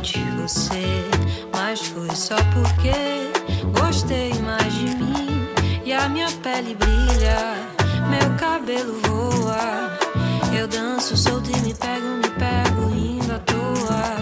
[0.00, 1.04] De você,
[1.52, 3.30] mas foi só porque
[3.78, 5.48] gostei mais de mim
[5.84, 7.54] e a minha pele brilha,
[8.08, 9.98] meu cabelo voa.
[10.56, 14.16] Eu danço solto e me pego, me pego indo à toa.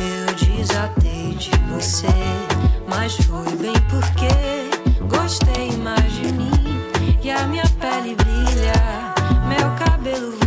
[0.00, 2.06] Eu desatei de você,
[2.88, 6.50] mas foi bem porque gostei mais de mim
[7.22, 9.14] e a minha pele brilha,
[9.46, 10.39] meu cabelo voa.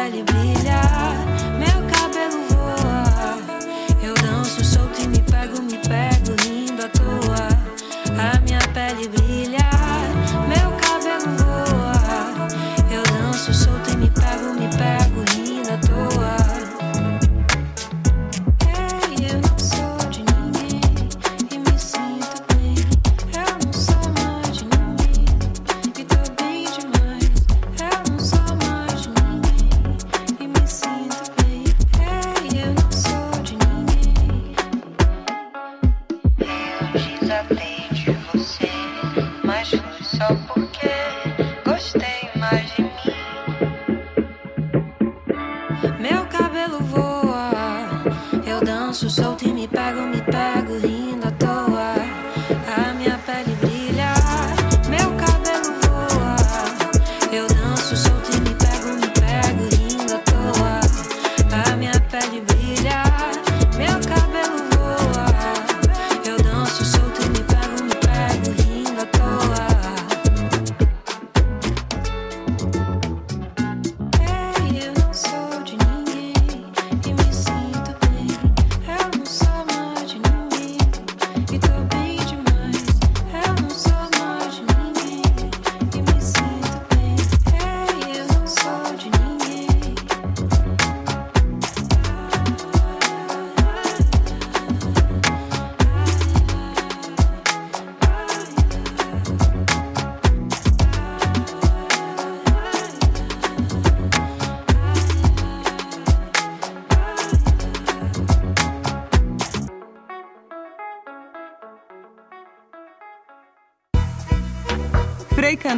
[0.00, 0.49] A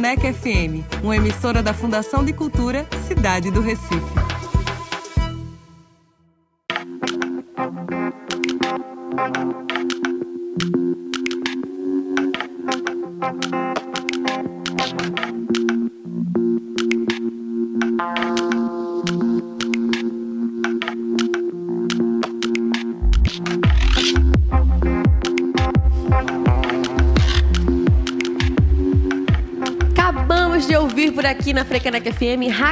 [0.03, 4.22] Caneca FM, uma emissora da Fundação de Cultura Cidade do Recife.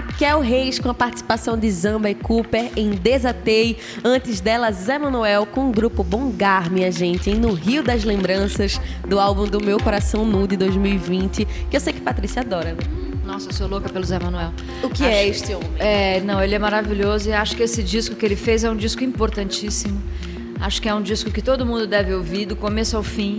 [0.01, 3.77] Raquel Reis com a participação de Zamba e Cooper em Desatei.
[4.03, 7.35] Antes dela, Zé Manuel com o grupo Bongar, minha gente, hein?
[7.35, 12.01] no Rio das Lembranças do álbum do Meu Coração Nude 2020, que eu sei que
[12.01, 12.73] Patrícia adora.
[12.73, 12.77] né?
[13.23, 14.51] Nossa, eu sou louca pelo Zé Manuel.
[14.81, 15.69] O que é este homem?
[15.77, 18.75] É, não, ele é maravilhoso e acho que esse disco que ele fez é um
[18.75, 20.01] disco importantíssimo.
[20.59, 23.37] Acho que é um disco que todo mundo deve ouvir, do começo ao fim.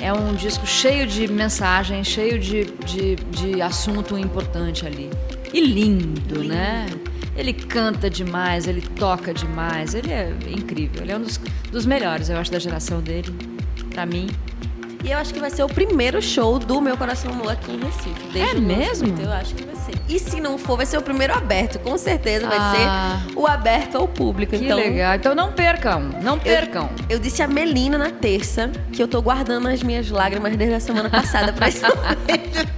[0.00, 5.08] É um disco cheio de mensagem, cheio de, de, de assunto importante ali.
[5.52, 6.86] E lindo, né?
[7.36, 11.02] Ele canta demais, ele toca demais, ele é incrível.
[11.02, 11.38] Ele é um dos,
[11.70, 13.34] dos melhores, eu acho, da geração dele.
[13.92, 14.28] Pra mim.
[15.02, 17.78] E eu acho que vai ser o primeiro show do Meu Coração Nu aqui em
[17.80, 18.28] Recife.
[18.34, 19.18] Desde É mesmo?
[19.18, 19.94] Eu acho que vai ser.
[20.06, 21.78] E se não for, vai ser o primeiro aberto.
[21.78, 23.22] Com certeza vai Ah.
[23.26, 24.54] ser o aberto ao público.
[24.56, 25.14] Que então, legal.
[25.14, 26.90] Então não percam, não percam.
[27.08, 30.80] Eu disse a Melina na terça que eu tô guardando as minhas lágrimas desde a
[30.80, 32.68] semana passada pra esse momento.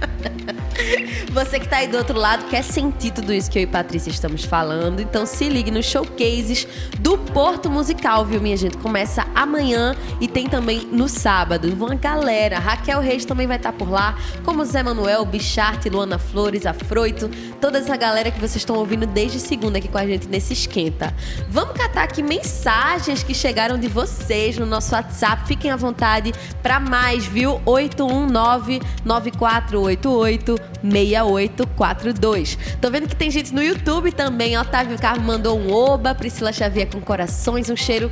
[1.31, 4.09] Você que tá aí do outro lado quer sentir tudo isso que eu e Patrícia
[4.09, 6.67] estamos falando, então se ligue nos showcases
[6.99, 8.77] do Porto Musical, viu, minha gente?
[8.77, 11.71] Começa amanhã e tem também no sábado.
[11.73, 16.65] Uma galera, Raquel Reis também vai estar por lá, como Zé Manuel, Bicharte, Luana Flores,
[16.65, 17.29] Afroito,
[17.63, 21.15] toda essa galera que vocês estão ouvindo desde segunda aqui com a gente nesse esquenta.
[21.47, 25.47] Vamos catar aqui mensagens que chegaram de vocês no nosso WhatsApp.
[25.47, 27.61] Fiquem à vontade para mais, viu?
[27.65, 32.57] 819 9488 6842.
[32.81, 34.57] Tô vendo que tem gente no YouTube também.
[34.57, 38.11] Otávio Carmo mandou um oba, Priscila Xavier com corações, um cheiro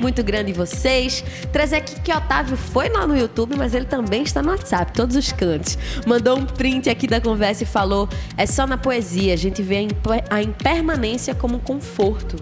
[0.00, 1.24] muito grande em vocês.
[1.52, 5.16] Trazer aqui que Otávio foi lá no YouTube, mas ele também está no WhatsApp, todos
[5.16, 5.78] os cantos.
[6.06, 9.76] Mandou um print aqui da conversa e falou: é só na poesia, a gente vê
[9.76, 12.36] a imper- a impermanência como conforto.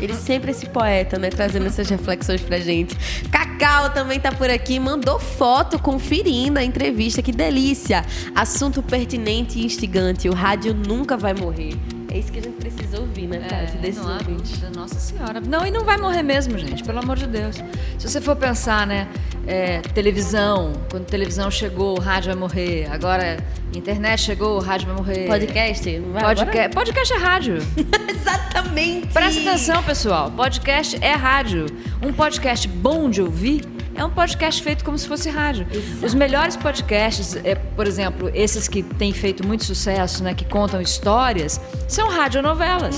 [0.00, 1.30] Ele sempre esse poeta, né?
[1.30, 2.96] Trazendo essas reflexões pra gente.
[3.30, 7.22] Cacau também tá por aqui, mandou foto conferindo a entrevista.
[7.22, 8.04] Que delícia!
[8.34, 10.28] Assunto pertinente e instigante.
[10.28, 11.76] O rádio nunca vai morrer.
[12.12, 13.78] É isso que a gente precisa ouvir, né, Tati?
[13.78, 14.60] Desses não ouvintes.
[14.76, 15.40] Nossa Senhora.
[15.40, 17.56] Não, e não vai morrer mesmo, gente, pelo amor de Deus.
[17.98, 19.08] Se você for pensar, né,
[19.46, 22.86] é, televisão, quando televisão chegou, o rádio vai morrer.
[22.92, 23.42] Agora,
[23.74, 25.26] internet chegou, o rádio vai morrer.
[25.26, 25.98] Podcast?
[26.00, 26.68] Vai Podca- agora?
[26.68, 27.56] Podcast é rádio.
[28.10, 29.06] Exatamente!
[29.06, 30.30] Presta atenção, pessoal.
[30.32, 31.64] Podcast é rádio.
[32.02, 35.66] Um podcast bom de ouvir é um podcast feito como se fosse rádio.
[36.02, 40.80] Os melhores podcasts, é, por exemplo, esses que têm feito muito sucesso, né, que contam
[40.80, 42.96] histórias, são radionovelas.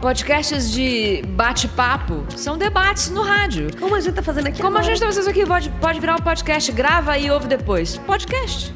[0.00, 3.68] Podcasts de bate-papo são debates no rádio.
[3.78, 4.94] Como a gente tá fazendo aqui Como a agora.
[4.94, 7.98] gente tá fazendo aqui, pode, pode virar um podcast, grava e ouve depois.
[7.98, 8.74] Podcast.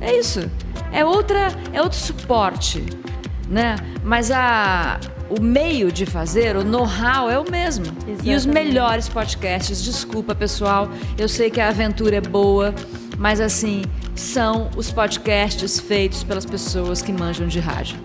[0.00, 0.50] É isso.
[0.90, 2.84] É outra, é outro suporte,
[3.48, 3.76] né?
[4.02, 4.98] Mas a
[5.38, 7.86] o meio de fazer, o know-how é o mesmo.
[8.06, 8.48] E os Exatamente.
[8.48, 12.74] melhores podcasts, desculpa, pessoal, eu sei que a aventura é boa,
[13.18, 13.82] mas assim,
[14.14, 17.98] são os podcasts feitos pelas pessoas que manjam de rádio.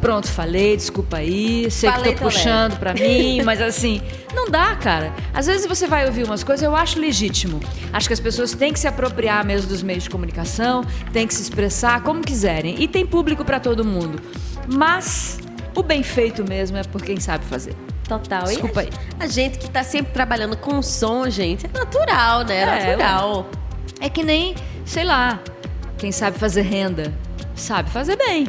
[0.00, 4.00] Pronto, falei, desculpa aí, sei Falei, que tô puxando pra mim, mas assim,
[4.32, 5.12] não dá, cara.
[5.34, 7.58] Às vezes você vai ouvir umas coisas, eu acho legítimo.
[7.92, 11.34] Acho que as pessoas têm que se apropriar mesmo dos meios de comunicação, têm que
[11.34, 12.80] se expressar como quiserem.
[12.80, 14.22] E tem público pra todo mundo.
[14.72, 15.40] Mas
[15.74, 17.74] o bem feito mesmo é por quem sabe fazer.
[18.08, 18.44] Total.
[18.44, 18.90] Desculpa a- aí.
[19.20, 22.56] A gente que tá sempre trabalhando com som, gente, é natural, né?
[22.56, 23.46] É, É, natural.
[24.00, 24.54] É que nem,
[24.84, 25.38] sei lá,
[25.98, 27.12] quem sabe fazer renda,
[27.54, 28.46] sabe fazer bem.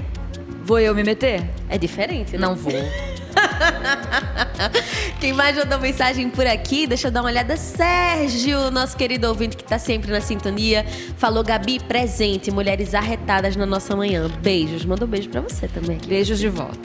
[0.64, 1.44] Vou eu me meter?
[1.68, 2.40] É diferente, né?
[2.40, 2.72] Não vou.
[5.20, 6.88] Quem mais mandou mensagem por aqui?
[6.88, 7.58] Deixa eu dar uma olhada.
[7.58, 10.86] Sérgio, nosso querido ouvinte que tá sempre na sintonia.
[11.18, 14.30] Falou, Gabi, presente, mulheres arretadas na nossa manhã.
[14.42, 14.86] Beijos.
[14.86, 15.98] Mandou beijo pra você também.
[16.08, 16.80] Beijos de volta.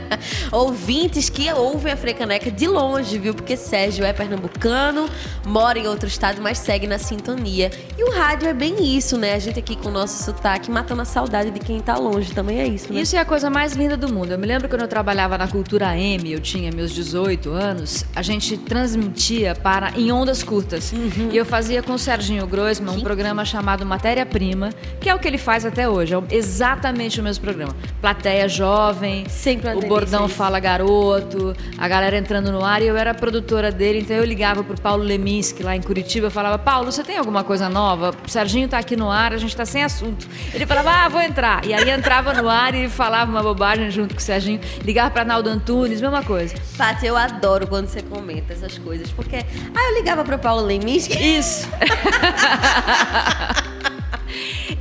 [0.52, 3.34] Ouvintes que ouvem a Frecaneca de longe, viu?
[3.34, 5.08] Porque Sérgio é pernambucano,
[5.46, 7.70] mora em outro estado, mas segue na sintonia.
[7.96, 9.34] E o rádio é bem isso, né?
[9.34, 12.32] A gente aqui com o nosso sotaque, matando a saudade de quem tá longe.
[12.32, 13.00] Também é isso, né?
[13.00, 14.32] Isso é a coisa mais linda do mundo.
[14.32, 18.22] Eu me lembro quando eu trabalhava na Cultura M, eu tinha meus 18 anos, a
[18.22, 20.92] gente transmitia para em ondas curtas.
[21.30, 25.18] E eu fazia com o Serginho Groisman um programa chamado Matéria Prima, que é o
[25.18, 26.14] que ele faz até hoje.
[26.14, 27.74] É exatamente o mesmo programa.
[28.00, 30.34] Plateia jovem, Sempre o bordão isso.
[30.34, 34.62] fala garoto, a galera entrando no ar e eu era produtora dele, então eu ligava
[34.64, 38.14] pro Paulo Leminski lá em Curitiba, eu falava: "Paulo, você tem alguma coisa nova?
[38.26, 40.26] O Serginho tá aqui no ar, a gente tá sem assunto".
[40.54, 41.64] Ele falava: "Ah, vou entrar".
[41.64, 45.24] E aí entrava no ar e falava uma bobagem junto com o Serginho, ligava pra
[45.24, 46.54] Naldo Antunes, mesma coisa.
[46.76, 49.36] Paty, eu adoro quando você comenta essas coisas, porque.
[49.36, 51.16] Ah, eu ligava pro Paulo Leminski.
[51.16, 51.68] Isso.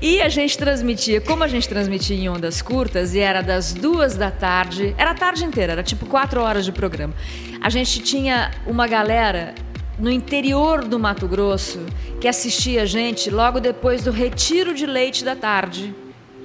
[0.01, 4.15] E a gente transmitia, como a gente transmitia em ondas curtas, e era das duas
[4.15, 7.13] da tarde, era a tarde inteira, era tipo quatro horas de programa.
[7.61, 9.55] A gente tinha uma galera
[9.97, 11.79] no interior do Mato Grosso
[12.21, 15.95] que assistia a gente logo depois do retiro de leite da tarde.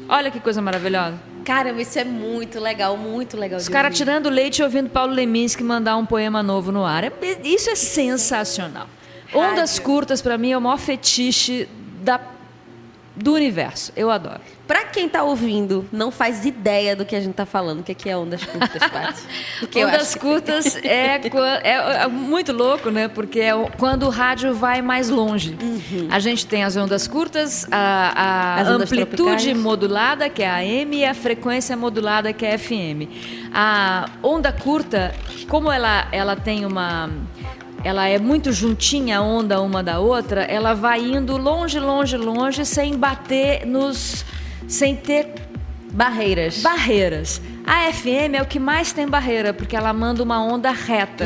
[0.09, 1.32] Olha que coisa maravilhosa.
[1.45, 3.59] Caramba, isso é muito legal, muito legal.
[3.59, 7.05] Os caras tirando leite e ouvindo Paulo Leminski mandar um poema novo no ar.
[7.05, 7.13] É-
[7.45, 8.87] isso é sensacional.
[9.35, 11.69] Ondas curtas, pra mim, é o maior fetiche
[12.03, 12.21] da,
[13.15, 13.93] do universo.
[13.97, 14.41] Eu adoro.
[14.67, 17.95] Pra quem tá ouvindo, não faz ideia do que a gente tá falando, o que
[17.95, 19.23] que é ondas curtas, Paty.
[19.85, 21.17] Ondas curtas é,
[21.63, 23.09] é- é muito louco, né?
[23.09, 25.59] Porque é quando o rádio vai mais longe.
[26.11, 28.77] A gente tem as ondas curtas, a, a Uhum.
[28.77, 29.57] Amplitude tropicais.
[29.59, 33.09] modulada, que é a AM, e a frequência modulada, que é a FM.
[33.53, 35.15] A onda curta,
[35.49, 37.11] como ela, ela tem uma.
[37.85, 42.65] Ela é muito juntinha a onda uma da outra, ela vai indo longe, longe, longe,
[42.65, 44.25] sem bater nos.
[44.69, 45.35] sem ter
[45.93, 46.63] Barreiras.
[46.63, 47.43] barreiras.
[47.67, 51.25] A FM é o que mais tem barreira, porque ela manda uma onda reta.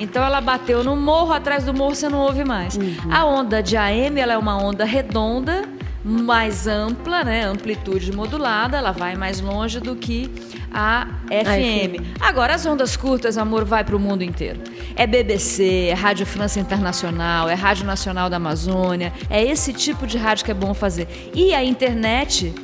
[0.00, 2.78] Então ela bateu no morro, atrás do morro você não ouve mais.
[3.10, 5.62] A onda de AM ela é uma onda redonda,
[6.04, 7.44] mais ampla, né?
[7.44, 10.30] Amplitude modulada, ela vai mais longe do que
[10.72, 12.02] a FM.
[12.20, 14.60] Agora as ondas curtas, amor, vai para o mundo inteiro.
[14.94, 19.12] É BBC, é Rádio França Internacional, é Rádio Nacional da Amazônia.
[19.28, 21.30] É esse tipo de rádio que é bom fazer.
[21.34, 22.54] E a internet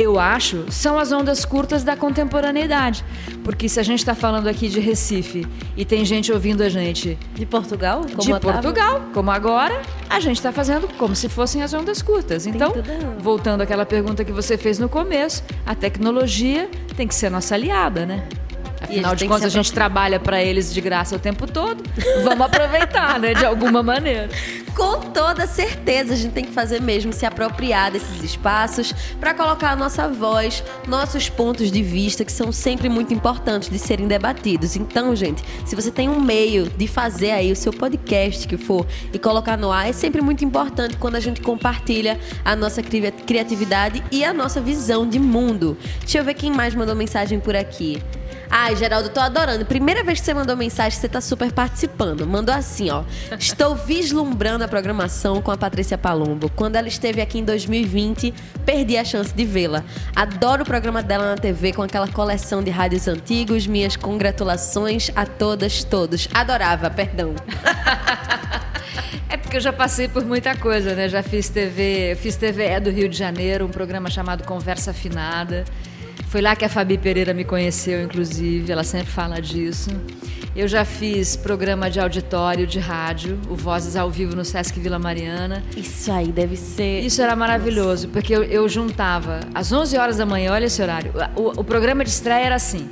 [0.00, 3.04] eu acho, são as ondas curtas da contemporaneidade.
[3.44, 7.18] Porque se a gente está falando aqui de Recife e tem gente ouvindo a gente
[7.34, 8.00] De Portugal?
[8.00, 8.62] Como de Otávio?
[8.62, 12.46] Portugal, como agora, a gente está fazendo como se fossem as ondas curtas.
[12.46, 12.72] Então,
[13.18, 18.06] voltando àquela pergunta que você fez no começo, a tecnologia tem que ser nossa aliada,
[18.06, 18.26] né?
[18.90, 21.82] Afinal de contas, a gente trabalha para eles de graça o tempo todo.
[22.24, 23.34] Vamos aproveitar, né?
[23.34, 24.28] De alguma maneira.
[24.74, 29.70] Com toda certeza, a gente tem que fazer mesmo, se apropriar desses espaços para colocar
[29.72, 34.76] a nossa voz, nossos pontos de vista, que são sempre muito importantes de serem debatidos.
[34.76, 38.86] Então, gente, se você tem um meio de fazer aí o seu podcast que for
[39.12, 43.12] e colocar no ar, é sempre muito importante quando a gente compartilha a nossa cri-
[43.26, 45.76] criatividade e a nossa visão de mundo.
[46.00, 48.00] Deixa eu ver quem mais mandou mensagem por aqui.
[48.50, 49.64] Ai, Geraldo, tô adorando.
[49.64, 52.26] Primeira vez que você mandou mensagem, você tá super participando.
[52.26, 53.04] Mandou assim, ó.
[53.38, 56.50] Estou vislumbrando a programação com a Patrícia Palombo.
[56.50, 58.34] Quando ela esteve aqui em 2020,
[58.66, 59.84] perdi a chance de vê-la.
[60.16, 63.68] Adoro o programa dela na TV com aquela coleção de rádios antigos.
[63.68, 66.28] Minhas congratulações a todas, todos.
[66.34, 67.34] Adorava, perdão.
[69.28, 71.08] É porque eu já passei por muita coisa, né?
[71.08, 75.64] Já fiz TV, fiz TVE do Rio de Janeiro, um programa chamado Conversa Afinada.
[76.28, 79.90] Foi lá que a Fabi Pereira me conheceu, inclusive, ela sempre fala disso.
[80.54, 84.98] Eu já fiz programa de auditório de rádio, o Vozes ao Vivo no Sesc Vila
[84.98, 85.62] Mariana.
[85.76, 87.00] Isso aí deve ser.
[87.00, 91.12] Isso era maravilhoso, porque eu, eu juntava às 11 horas da manhã, olha esse horário.
[91.36, 92.90] O, o programa de estreia era assim.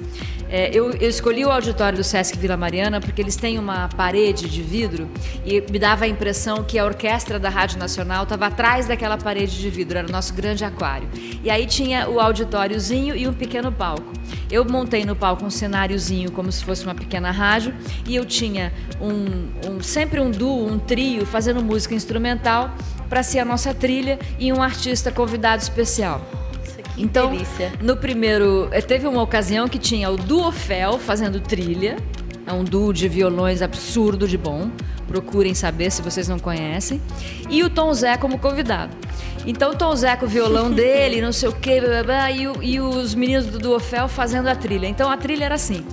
[0.50, 4.48] É, eu, eu escolhi o auditório do Sesc Vila Mariana porque eles têm uma parede
[4.48, 5.06] de vidro
[5.44, 9.58] e me dava a impressão que a orquestra da Rádio Nacional estava atrás daquela parede
[9.58, 11.06] de vidro, era o nosso grande aquário.
[11.44, 14.10] E aí tinha o auditóriozinho e um pequeno palco.
[14.50, 17.74] Eu montei no palco um cenáriozinho como se fosse uma pequena rádio
[18.06, 22.74] e eu tinha um, um- sempre um duo, um trio fazendo música instrumental
[23.06, 26.22] para ser a nossa trilha e um artista convidado especial.
[26.98, 27.72] Então, delícia.
[27.80, 31.96] no primeiro, eh, teve uma ocasião que tinha o Duofel fazendo trilha
[32.46, 34.70] É um duo de violões absurdo de bom.
[35.06, 36.98] Procurem saber se vocês não conhecem.
[37.50, 38.90] E o Tom Zé como convidado.
[39.46, 42.48] Então, Tom Zé com o violão dele, não sei o quê, blá, blá, blá, e,
[42.48, 44.86] o- e os meninos do Duofel fazendo a trilha.
[44.86, 45.84] Então, a trilha era assim.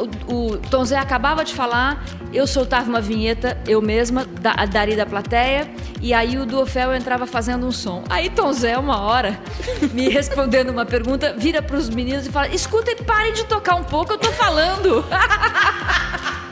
[0.00, 4.96] O, o Tom Zé acabava de falar, eu soltava uma vinheta, eu mesma, da, dali
[4.96, 5.70] da plateia,
[6.00, 8.04] e aí o Duofel entrava fazendo um som.
[8.08, 9.38] Aí Tom Zé, uma hora,
[9.92, 13.84] me respondendo uma pergunta, vira para os meninos e fala: escutem, parem de tocar um
[13.84, 15.04] pouco, eu tô falando.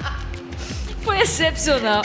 [1.03, 2.03] Foi excepcional.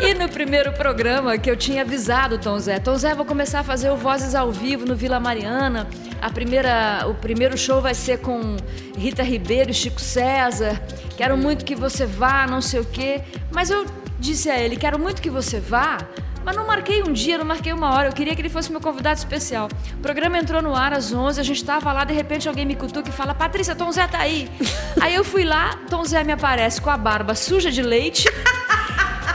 [0.00, 3.60] E no primeiro programa que eu tinha avisado o Tom Zé, Tom Zé, vou começar
[3.60, 5.86] a fazer o Vozes ao vivo no Vila Mariana.
[6.20, 8.56] A primeira, o primeiro show vai ser com
[8.96, 10.80] Rita Ribeiro e Chico César.
[11.16, 13.22] Quero muito que você vá, não sei o quê.
[13.50, 13.86] Mas eu
[14.18, 15.98] disse a ele, quero muito que você vá,
[16.44, 18.08] mas não marquei um dia, não marquei uma hora.
[18.08, 19.68] Eu queria que ele fosse meu convidado especial.
[19.94, 22.74] O programa entrou no ar às 11, a gente tava lá, de repente alguém me
[22.74, 24.50] cutuca e fala: Patrícia, Tom Zé tá aí.
[25.00, 28.28] aí eu fui lá, Tom Zé me aparece com a barba suja de leite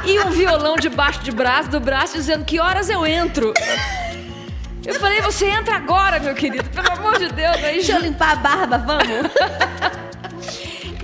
[0.06, 3.53] e um violão debaixo de braço, do braço, dizendo: Que horas eu entro?
[4.86, 7.56] Eu falei: Você entra agora, meu querido, pelo amor de Deus.
[7.56, 9.06] Aí, Deixa eu limpar a barba, vamos?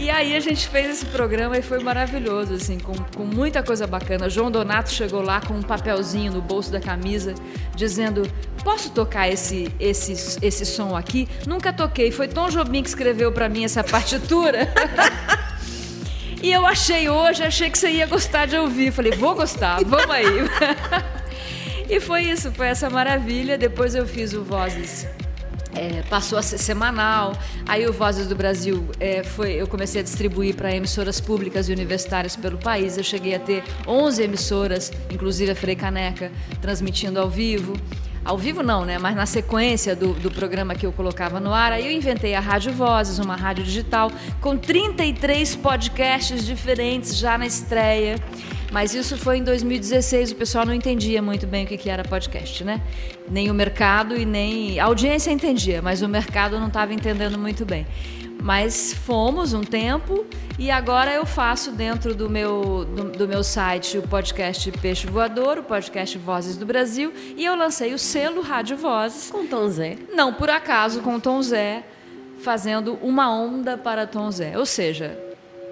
[0.02, 3.86] e aí a gente fez esse programa e foi maravilhoso, assim, com, com muita coisa
[3.86, 4.28] bacana.
[4.32, 7.36] João Donato chegou lá com um papelzinho no bolso da camisa,
[7.76, 8.28] dizendo:
[8.64, 11.28] Posso tocar esse, esse, esse som aqui?
[11.46, 12.10] Nunca toquei.
[12.10, 14.68] Foi Tom Jobim que escreveu para mim essa partitura.
[16.42, 18.92] e eu achei hoje, achei que você ia gostar de ouvir.
[18.92, 20.26] Falei: Vou gostar, vamos aí.
[21.88, 23.56] e foi isso, foi essa maravilha.
[23.56, 25.06] Depois eu fiz o Vozes
[25.76, 27.34] é, passou a ser semanal.
[27.68, 31.72] Aí o Vozes do Brasil é, foi, eu comecei a distribuir para emissoras públicas e
[31.72, 32.98] universitárias pelo país.
[32.98, 37.74] Eu cheguei a ter 11 emissoras, inclusive a Frei Caneca, transmitindo ao vivo.
[38.24, 39.00] Ao vivo não, né?
[39.00, 42.40] Mas na sequência do, do programa que eu colocava no ar, aí eu inventei a
[42.40, 48.18] Rádio Vozes, uma rádio digital, com 33 podcasts diferentes já na estreia.
[48.72, 52.64] Mas isso foi em 2016, o pessoal não entendia muito bem o que era podcast,
[52.64, 52.82] né?
[53.30, 54.80] Nem o mercado e nem.
[54.80, 57.86] A audiência entendia, mas o mercado não estava entendendo muito bem.
[58.42, 60.26] Mas fomos um tempo
[60.58, 65.60] e agora eu faço dentro do meu, do, do meu site o podcast Peixe Voador,
[65.60, 69.30] o podcast Vozes do Brasil, e eu lancei o selo Rádio Vozes.
[69.30, 69.98] Com Tom Zé.
[70.14, 71.84] Não por acaso, com Tom Zé,
[72.40, 74.58] fazendo uma onda para Tom Zé.
[74.58, 75.31] Ou seja,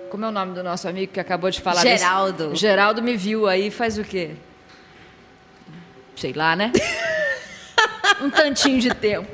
[0.09, 1.83] como é o nome do nosso amigo que acabou de falar?
[1.83, 2.55] desse- Geraldo.
[2.55, 4.31] Geraldo me viu aí faz o quê?
[6.15, 6.71] Sei lá, né?
[8.21, 9.27] um tantinho de tempo.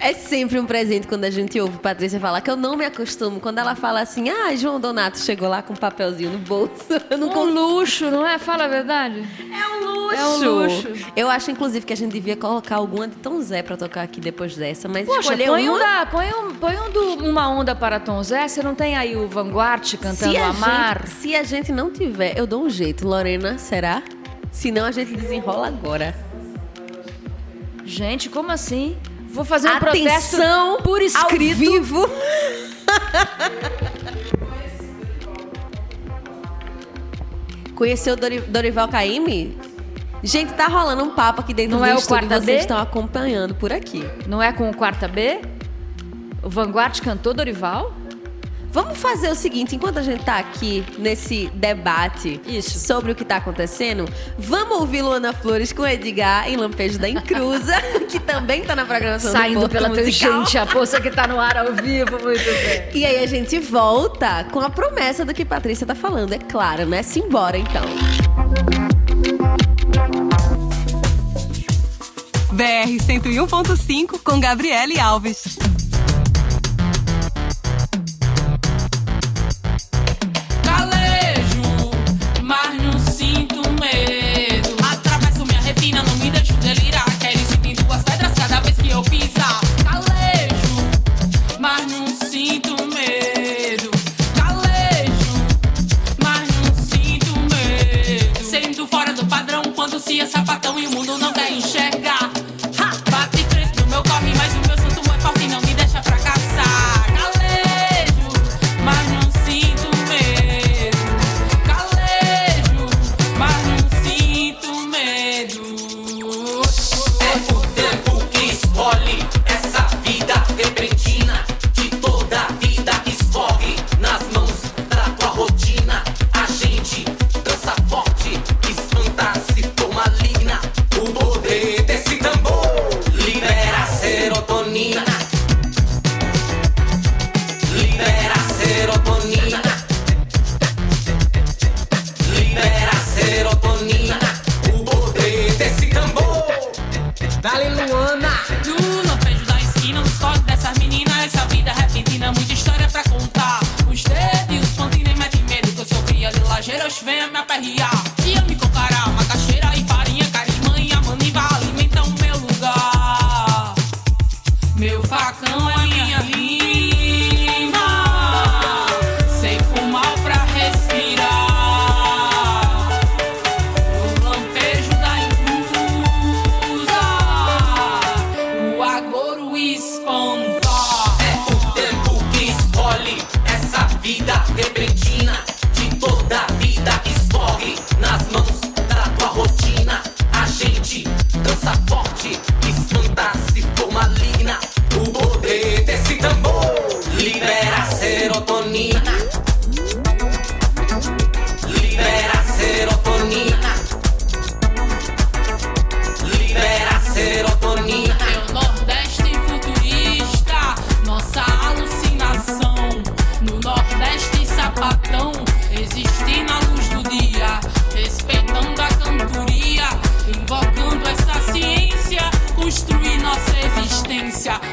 [0.00, 3.40] É sempre um presente quando a gente ouve Patrícia falar que eu não me acostumo.
[3.40, 6.72] Quando ela fala assim, ah, João Donato chegou lá com um papelzinho no bolso.
[7.32, 8.38] Um luxo, não é?
[8.38, 9.26] Fala a verdade.
[9.38, 10.16] É um luxo.
[10.16, 10.88] É um luxo.
[11.16, 14.20] Eu acho, inclusive, que a gente devia colocar alguma de Tom Zé pra tocar aqui
[14.20, 14.88] depois dessa.
[14.88, 15.78] Mas Poxa, escolher põe, um uma...
[15.78, 18.46] da, põe, um, põe um do, uma onda para Tom Zé.
[18.46, 21.06] Você não tem aí o Vanguard cantando Amar?
[21.06, 23.06] Se a gente não tiver, eu dou um jeito.
[23.06, 24.02] Lorena, será?
[24.50, 26.31] Senão a gente desenrola agora.
[27.92, 28.96] Gente, como assim?
[29.28, 31.52] Vou fazer um Atenção protesto por escrito.
[31.52, 32.06] Ao vivo.
[37.74, 39.56] Conheceu o Dori- Dorival Caymmi?
[40.22, 42.28] Gente, tá rolando um papo aqui dentro Não do é o estúdio.
[42.28, 42.60] quarta Vocês B?
[42.62, 44.08] estão acompanhando por aqui.
[44.26, 45.40] Não é com o quarta B?
[46.42, 47.92] O Vanguard cantou Dorival?
[48.72, 53.36] Vamos fazer o seguinte, enquanto a gente tá aqui nesse debate sobre o que tá
[53.36, 54.08] acontecendo,
[54.38, 57.74] vamos ouvir Luana Flores com Edgar em Lampejo da Encruza,
[58.08, 60.32] que também tá na programação do Saindo Porto pela Musical.
[60.32, 62.88] tangente, a poça que tá no ar ao vivo, muito bem.
[62.94, 66.86] E aí a gente volta com a promessa do que Patrícia tá falando, é claro,
[66.86, 67.02] né?
[67.02, 67.84] Simbora então.
[72.52, 75.58] BR 101.5 com Gabriele Alves.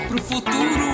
[0.07, 0.88] pro futuro.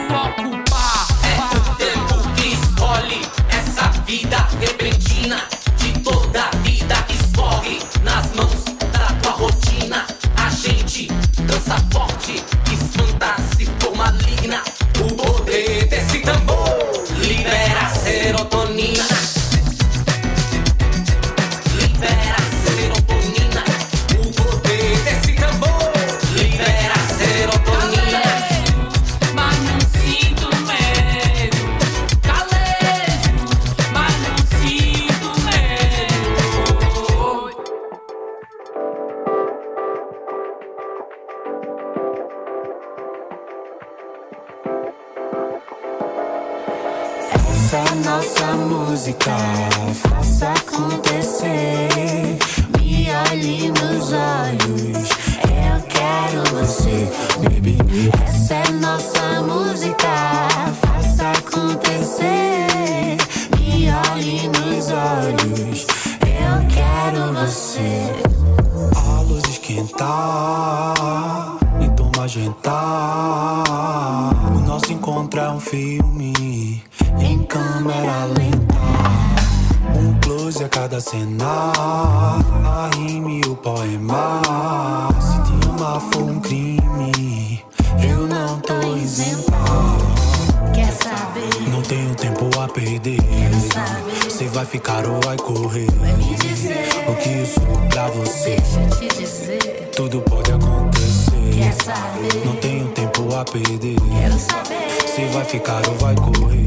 [105.65, 106.63] caro vai correr.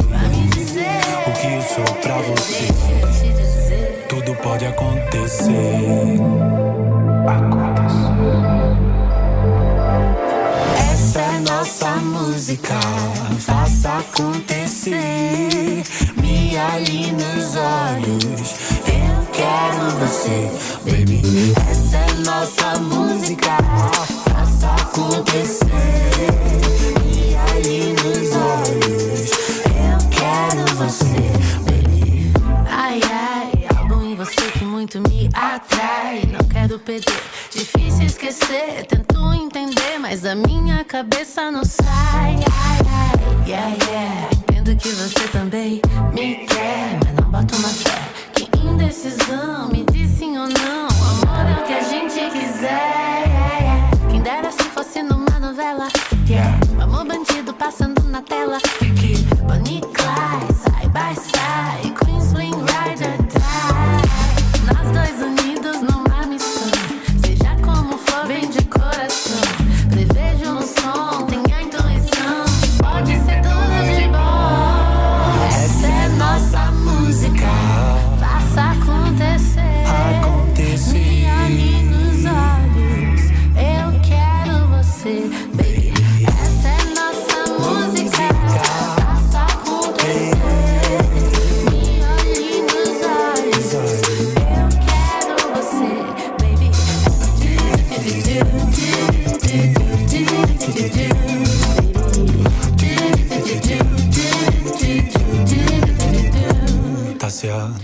[1.27, 2.67] O que eu sou pra você?
[4.09, 5.53] Tudo pode acontecer.
[10.93, 12.75] Essa é nossa música.
[13.39, 14.97] Faça acontecer.
[16.21, 18.55] Me ali nos olhos.
[18.85, 20.51] Eu quero você,
[20.85, 21.55] baby.
[21.71, 23.59] Essa é nossa música.
[24.25, 25.69] Faça acontecer.
[36.89, 37.23] perder.
[37.51, 42.37] Difícil esquecer, tento entender, mas a minha cabeça não sai.
[43.47, 44.31] Yeah, yeah.
[44.33, 45.83] Entendo que você também
[46.15, 48.01] me quer, mas não bato uma fé.
[48.33, 49.68] Que indecisão.
[107.49, 107.75] demasiado.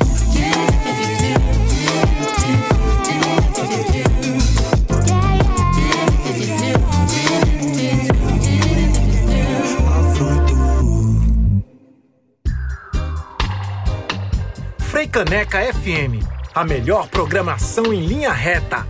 [14.79, 16.23] Frei Caneca FM,
[16.55, 18.87] a melhor programação em linha reta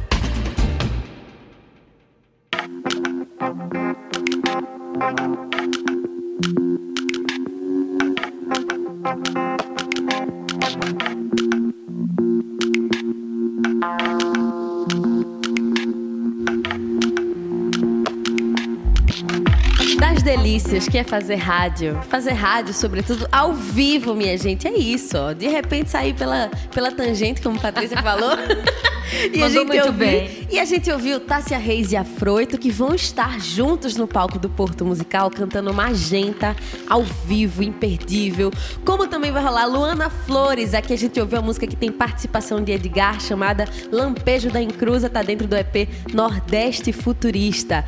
[20.94, 22.00] que é fazer rádio.
[22.08, 24.68] Fazer rádio, sobretudo, ao vivo, minha gente.
[24.68, 25.32] É isso, ó.
[25.32, 28.30] De repente sair pela, pela tangente, como a Patrícia falou.
[29.34, 30.46] e a Mandou gente muito ouviu, bem.
[30.48, 34.48] E a gente ouviu Tássia Reis e Afroito, que vão estar juntos no palco do
[34.48, 36.54] Porto Musical, cantando Magenta,
[36.88, 38.52] ao vivo, imperdível.
[38.84, 40.74] Como também vai rolar Luana Flores.
[40.74, 45.10] Aqui a gente ouviu a música que tem participação de Edgar, chamada Lampejo da Encruza,
[45.10, 47.84] tá dentro do EP Nordeste Futurista.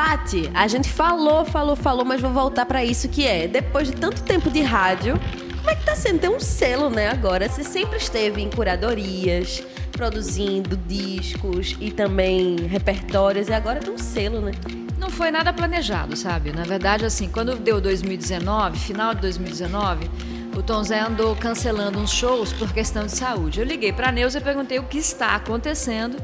[0.00, 3.94] Pati, a gente falou, falou, falou, mas vou voltar pra isso que é, depois de
[3.94, 5.20] tanto tempo de rádio,
[5.58, 7.46] como é que tá sendo ter um selo, né, agora?
[7.46, 14.40] Você sempre esteve em curadorias, produzindo discos e também repertórios, e agora tem um selo,
[14.40, 14.52] né?
[14.98, 16.50] Não foi nada planejado, sabe?
[16.50, 20.10] Na verdade, assim, quando deu 2019, final de 2019,
[20.56, 23.60] o Tom Zé andou cancelando uns shows por questão de saúde.
[23.60, 26.16] Eu liguei pra Neuza e perguntei o que está acontecendo.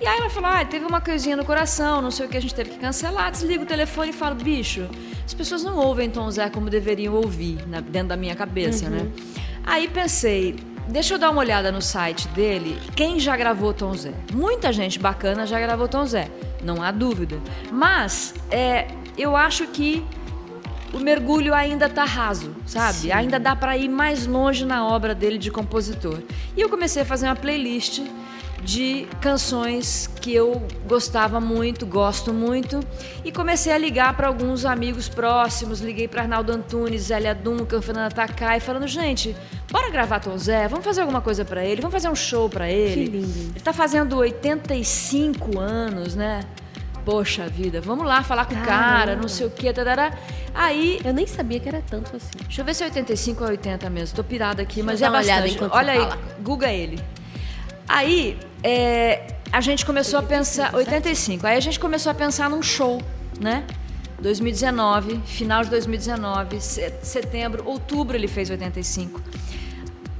[0.00, 2.40] E aí ela falou: ah, teve uma coisinha no coração, não sei o que, a
[2.42, 3.30] gente teve que cancelar.
[3.30, 4.86] Desligo o telefone e falo: bicho,
[5.24, 8.90] as pessoas não ouvem Tom Zé como deveriam ouvir, né, dentro da minha cabeça, Uhum.
[8.92, 9.08] né?
[9.64, 10.56] Aí pensei,
[10.88, 14.12] deixa eu dar uma olhada no site dele, quem já gravou Tom Zé.
[14.32, 16.30] Muita gente bacana já gravou Tom Zé,
[16.62, 17.38] não há dúvida.
[17.70, 20.04] Mas é, eu acho que
[20.92, 23.12] o mergulho ainda tá raso, sabe?
[23.12, 26.18] Ainda dá para ir mais longe na obra dele de compositor.
[26.56, 28.02] E eu comecei a fazer uma playlist
[28.62, 32.80] de canções que eu gostava muito, gosto muito,
[33.24, 38.14] e comecei a ligar para alguns amigos próximos, liguei para Arnaldo Antunes, Zélia Duncan, Fernanda
[38.14, 39.34] Takai, falando, gente,
[39.70, 42.70] bora gravar Tom Zé, vamos fazer alguma coisa para ele, vamos fazer um show para
[42.70, 43.04] ele.
[43.04, 43.52] Que lindo.
[43.54, 46.40] Ele tá fazendo 85 anos, né?
[47.04, 50.12] Poxa vida, vamos lá falar com o cara, não sei o quê, tarará.
[50.54, 51.00] Aí.
[51.04, 52.28] Eu nem sabia que era tanto assim.
[52.44, 54.14] Deixa eu ver se é 85 ou 80 mesmo.
[54.16, 55.58] Tô pirada aqui, mas é bastante.
[55.76, 56.18] Olha aí, fala.
[56.40, 57.00] Google ele.
[57.88, 60.74] Aí, é, a gente começou a pensar.
[60.74, 61.46] 85.
[61.46, 63.02] Aí a gente começou a pensar num show,
[63.40, 63.64] né?
[64.20, 69.20] 2019, final de 2019, se- setembro, outubro ele fez 85.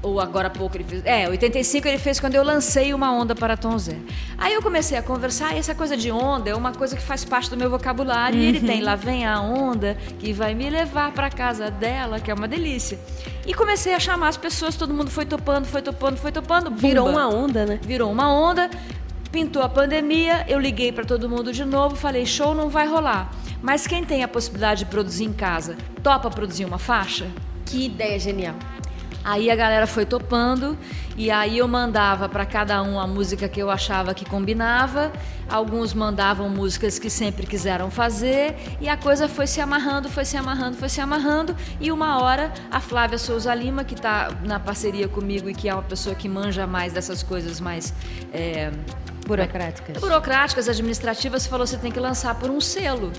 [0.02, 1.02] Ou agora há pouco ele fez.
[1.04, 3.96] É, 85 ele fez quando eu lancei uma onda para Tom Zé.
[4.38, 7.22] Aí eu comecei a conversar, e essa coisa de onda é uma coisa que faz
[7.22, 8.38] parte do meu vocabulário.
[8.38, 8.66] E ele Uhum.
[8.66, 12.48] tem lá vem a onda que vai me levar para casa dela, que é uma
[12.48, 12.98] delícia.
[13.46, 16.70] E comecei a chamar as pessoas, todo mundo foi topando, foi topando, foi topando.
[16.70, 17.26] Virou bumba.
[17.26, 17.78] uma onda, né?
[17.82, 18.70] Virou uma onda.
[19.30, 23.30] Pintou a pandemia, eu liguei para todo mundo de novo, falei: show não vai rolar.
[23.62, 27.26] Mas quem tem a possibilidade de produzir em casa, topa produzir uma faixa?
[27.66, 28.54] Que ideia genial.
[29.22, 30.76] Aí a galera foi topando
[31.16, 35.12] e aí eu mandava para cada um a música que eu achava que combinava.
[35.48, 40.36] Alguns mandavam músicas que sempre quiseram fazer e a coisa foi se amarrando, foi se
[40.36, 41.54] amarrando, foi se amarrando.
[41.80, 45.74] E uma hora a Flávia Souza Lima, que está na parceria comigo e que é
[45.74, 47.92] uma pessoa que manja mais dessas coisas mais
[48.32, 48.70] é,
[49.26, 49.98] Burocráticas.
[49.98, 53.12] burocráticas, administrativas, falou: você tem que lançar por um selo.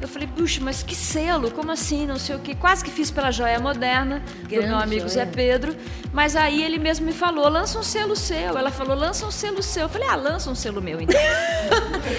[0.00, 1.50] Eu falei, puxa, mas que selo?
[1.50, 2.06] Como assim?
[2.06, 2.54] Não sei o quê.
[2.54, 5.32] Quase que fiz pela Joia Moderna, do Grande meu amigo Zé Joia.
[5.34, 5.76] Pedro.
[6.12, 8.56] Mas aí ele mesmo me falou, lança um selo seu.
[8.56, 9.82] Ela falou, lança um selo seu.
[9.82, 11.20] Eu falei, ah, lança um selo meu então.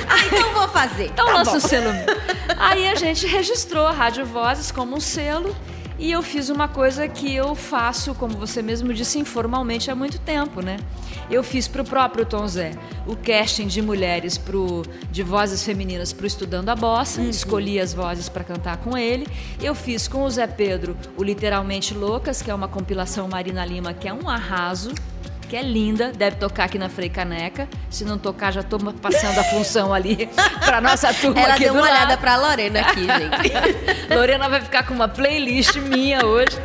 [0.08, 1.06] Ah, então vou fazer.
[1.08, 1.58] Então Tá lança bom.
[1.58, 2.06] o selo meu.
[2.58, 5.56] Aí a gente registrou a Rádio Vozes como um selo.
[6.02, 10.20] E eu fiz uma coisa que eu faço, como você mesmo disse, informalmente há muito
[10.20, 10.78] tempo, né?
[11.30, 12.72] Eu fiz para o próprio Tom Zé
[13.06, 14.82] o casting de mulheres pro,
[15.12, 19.28] de vozes femininas para o Estudando a Bossa, escolhi as vozes para cantar com ele.
[19.62, 23.94] Eu fiz com o Zé Pedro o Literalmente Loucas, que é uma compilação Marina Lima,
[23.94, 24.92] que é um arraso
[25.52, 27.68] que é linda, deve tocar aqui na Frei Caneca.
[27.90, 30.30] Se não tocar, já tô passando a função ali
[30.64, 31.94] para nossa turma Ela aqui deu do uma lado.
[31.98, 34.16] olhada pra Lorena aqui, gente.
[34.16, 36.58] Lorena vai ficar com uma playlist minha hoje.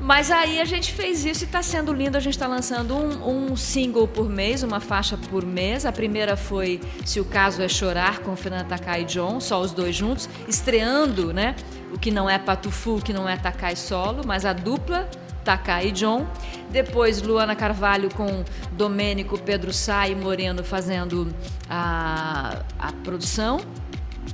[0.00, 2.16] Mas aí a gente fez isso e está sendo lindo.
[2.16, 5.84] A gente está lançando um, um single por mês, uma faixa por mês.
[5.84, 9.72] A primeira foi Se o Caso é Chorar, com Fernanda Takai e John, só os
[9.72, 11.54] dois juntos, estreando, né?
[11.92, 15.06] O que não é Patufu, o que não é Takai solo, mas a dupla
[15.44, 16.26] Takai e John.
[16.70, 21.32] Depois Luana Carvalho com Domênico, Pedro Sá e Moreno fazendo
[21.70, 23.60] a, a produção.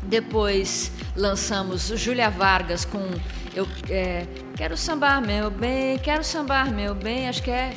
[0.04, 3.00] Depois lançamos Júlia Vargas com
[3.54, 7.74] eu é, quero sambar meu bem, quero sambar meu bem, acho que é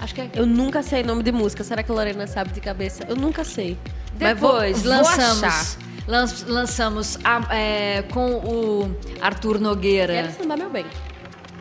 [0.00, 1.62] acho que é Eu nunca sei nome de música.
[1.64, 3.04] Será que a Lorena sabe de cabeça?
[3.08, 3.78] Eu nunca sei.
[4.12, 10.12] Vou- Depois vou lançamos lan- lançamos a- é, com o Arthur Nogueira.
[10.14, 10.84] Quero sambar meu bem.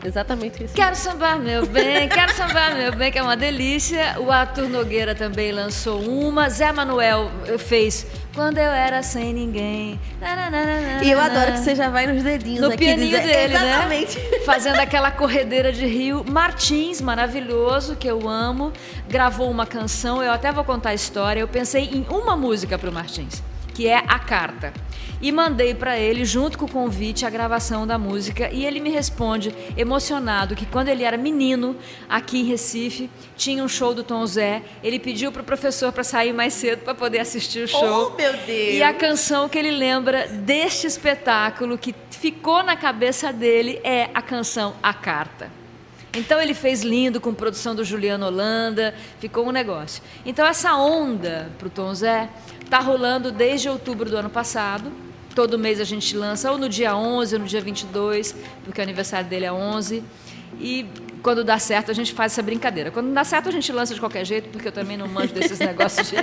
[0.03, 0.73] Exatamente isso.
[0.75, 4.15] Quero sambar meu bem, quero sambar meu bem, que é uma delícia.
[4.19, 6.47] O Arthur Nogueira também lançou uma.
[6.49, 9.99] Zé Manuel fez Quando Eu Era Sem Ninguém.
[11.03, 14.19] E eu adoro que você já vai nos dedinhos No aqui pianinho dizer- dele, Exatamente.
[14.19, 14.39] né?
[14.45, 16.23] Fazendo aquela corredeira de rio.
[16.29, 18.71] Martins, maravilhoso, que eu amo,
[19.09, 20.21] gravou uma canção.
[20.21, 21.39] Eu até vou contar a história.
[21.39, 23.41] Eu pensei em uma música para o Martins,
[23.75, 24.73] que é A Carta.
[25.21, 28.49] E mandei para ele, junto com o convite, a gravação da música.
[28.51, 31.75] E ele me responde, emocionado, que quando ele era menino,
[32.07, 34.61] aqui em Recife, tinha um show do Tom Zé.
[34.83, 38.13] Ele pediu pro professor para sair mais cedo para poder assistir o show.
[38.13, 38.75] Oh, meu Deus!
[38.75, 44.21] E a canção que ele lembra deste espetáculo que ficou na cabeça dele é a
[44.21, 45.64] canção A Carta.
[46.15, 50.01] Então ele fez lindo com produção do Juliano Holanda, ficou um negócio.
[50.25, 52.29] Então essa onda pro Tom Zé
[52.69, 54.91] tá rolando desde outubro do ano passado.
[55.33, 58.83] Todo mês a gente lança ou no dia 11 ou no dia 22, porque o
[58.83, 60.01] aniversário dele é 11.
[60.61, 60.87] E
[61.21, 62.89] quando dá certo a gente faz essa brincadeira.
[62.91, 65.33] Quando não dá certo a gente lança de qualquer jeito, porque eu também não manjo
[65.33, 66.15] desses negócios de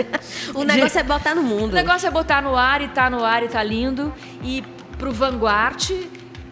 [0.55, 1.75] O negócio é botar no o mundo.
[1.75, 4.11] negócio é botar no ar e tá no ar e tá lindo.
[4.43, 4.63] E
[4.97, 5.91] pro Vanguard,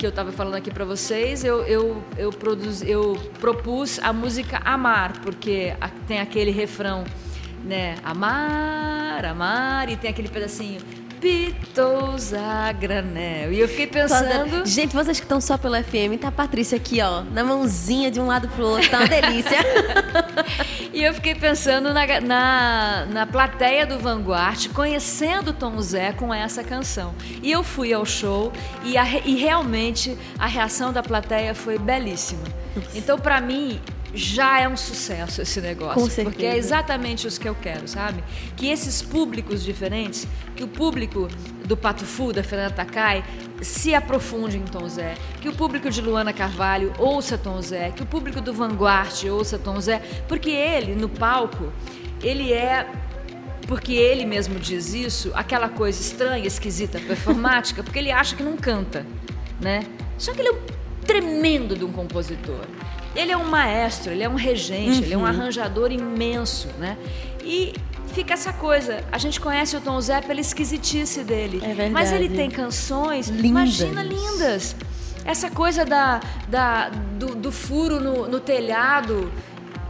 [0.01, 4.59] que eu tava falando aqui para vocês, eu, eu, eu, produzi, eu propus a música
[4.65, 5.75] Amar, porque
[6.09, 7.05] tem aquele refrão,
[7.63, 7.97] né?
[8.03, 10.81] Amar, amar, e tem aquele pedacinho.
[11.21, 13.53] Pitos a granel.
[13.53, 14.65] E eu fiquei pensando.
[14.65, 18.19] Gente, vocês que estão só pelo FM, tá a Patrícia aqui, ó, na mãozinha de
[18.19, 19.59] um lado pro outro, tá uma delícia.
[20.93, 26.65] E eu fiquei pensando na, na, na plateia do Vanguard, conhecendo Tom Zé com essa
[26.65, 27.15] canção.
[27.43, 28.53] E eu fui ao show
[28.85, 32.43] e, a e realmente a reação da plateia foi belíssima.
[32.93, 33.81] Então, para mim,
[34.13, 36.01] já é um sucesso esse negócio.
[36.01, 36.31] Com certeza.
[36.31, 38.23] Porque é exatamente isso que eu quero, sabe?
[38.57, 41.29] Que esses públicos diferentes, que o público
[41.65, 43.25] do Pato Fu, da Fernanda Takai,
[43.61, 48.03] se aprofunde em Tom Zé, que o público de Luana Carvalho ouça Tom Zé, que
[48.03, 51.73] o público do Vanguard ouça Tom Zé, porque ele, no palco,
[52.23, 52.87] ele é
[53.67, 58.57] porque ele mesmo diz isso, aquela coisa estranha, esquisita, performática, porque ele acha que não
[58.57, 59.07] canta,
[59.61, 59.87] né?
[60.19, 60.61] Só que ele é um
[61.07, 62.67] tremendo de um compositor.
[63.15, 65.27] Ele é um maestro, ele é um regente, ele é um Uhum.
[65.27, 66.97] arranjador imenso, né?
[67.45, 67.73] E
[68.15, 71.91] fica essa coisa, a gente conhece o Tom Zé pela esquisitice dele, É verdade.
[71.91, 73.45] mas ele tem canções, Lindas.
[73.81, 74.77] imagina lindas.
[75.25, 79.31] Essa coisa da, da- do, do furo no, no telhado,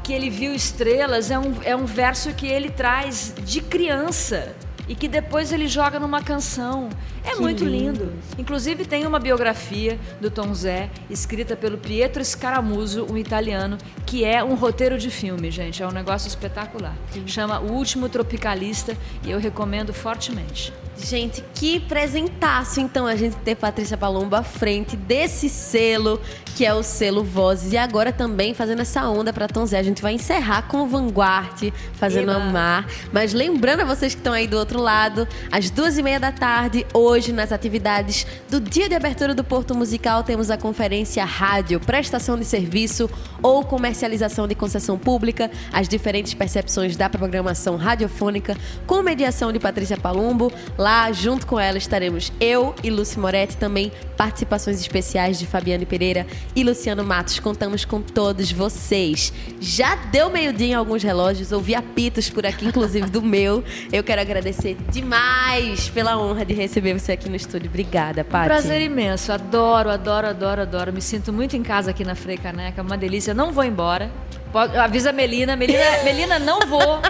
[0.02, 4.54] que ele viu estrelas, é um, é um verso que ele traz de criança
[4.89, 6.89] e que depois ele joga numa canção.
[7.24, 8.05] É Que muito lindo.
[8.05, 8.12] lindo.
[8.39, 13.76] Inclusive tem uma biografia do Tom Zé, escrita pelo Pietro Scaramuso, um italiano,
[14.07, 15.83] que é um roteiro de filme, gente.
[15.83, 16.97] É um negócio espetacular.
[17.26, 20.72] Chama O Último Tropicalista e eu recomendo fortemente.
[21.03, 26.20] Gente, que presentaço então a gente ter Patrícia Palombo à frente desse selo,
[26.57, 27.72] que é o selo Vozes.
[27.72, 29.78] E agora também fazendo essa onda para Tom Zé.
[29.78, 32.40] A gente vai encerrar com o Vanguard, fazendo Eba.
[32.40, 32.86] amar.
[33.12, 36.32] Mas lembrando a vocês que estão aí do outro lado, às duas e meia da
[36.32, 41.80] tarde, hoje, nas atividades do dia de abertura do Porto Musical, temos a conferência Rádio,
[41.80, 43.09] prestação de serviço
[43.42, 49.96] ou comercialização de concessão pública, as diferentes percepções da programação radiofônica, com mediação de Patrícia
[49.96, 50.53] Palumbo.
[50.76, 56.26] Lá, junto com ela, estaremos eu e Lucy Moretti, também participações especiais de Fabiane Pereira
[56.55, 57.38] e Luciano Matos.
[57.38, 59.32] Contamos com todos vocês.
[59.61, 63.62] Já deu meio-dia em alguns relógios, ouvi apitos por aqui, inclusive do meu.
[63.93, 67.68] Eu quero agradecer demais pela honra de receber você aqui no estúdio.
[67.68, 68.49] Obrigada, Paty.
[68.49, 69.32] Prazer imenso.
[69.32, 70.93] Adoro, adoro, adoro, adoro.
[70.93, 72.82] Me sinto muito em casa aqui na Frei Caneca.
[72.82, 73.32] Uma delícia.
[73.32, 74.11] Não vou embora.
[74.53, 75.57] Pode- avisa a Melina.
[75.57, 77.01] Melina, Melina não vou.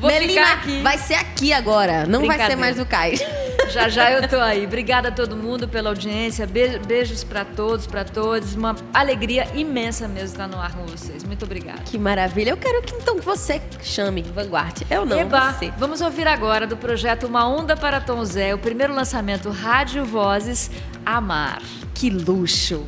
[0.00, 0.82] Vou Melina, aqui.
[0.82, 2.06] vai ser aqui agora.
[2.06, 3.20] Não vai ser mais do Cais.
[3.68, 4.64] Já já eu tô aí.
[4.64, 6.46] Obrigada a todo mundo pela audiência.
[6.46, 8.54] Be- Beijos pra todos, pra todos.
[8.54, 11.24] Uma alegria imensa mesmo estar no ar com vocês.
[11.24, 11.80] Muito obrigada.
[11.84, 12.50] Que maravilha.
[12.50, 14.82] Eu quero que então você chame Vanguard.
[14.88, 15.72] Eu não, Eba, você.
[15.78, 20.70] vamos ouvir agora do projeto Uma Onda para Tom Zé, o primeiro lançamento Rádio Vozes
[21.04, 21.60] Amar.
[21.92, 22.84] Que luxo.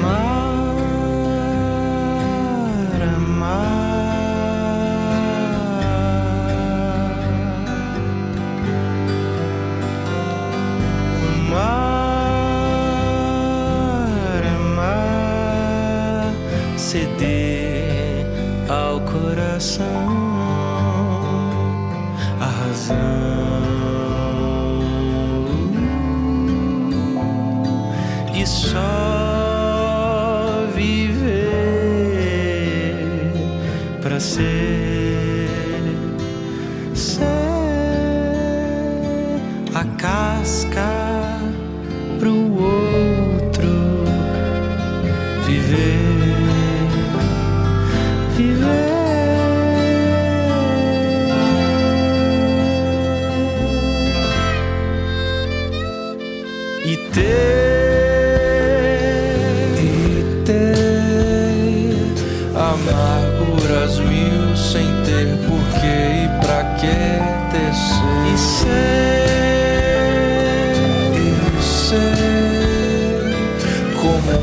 [0.00, 0.39] Amar,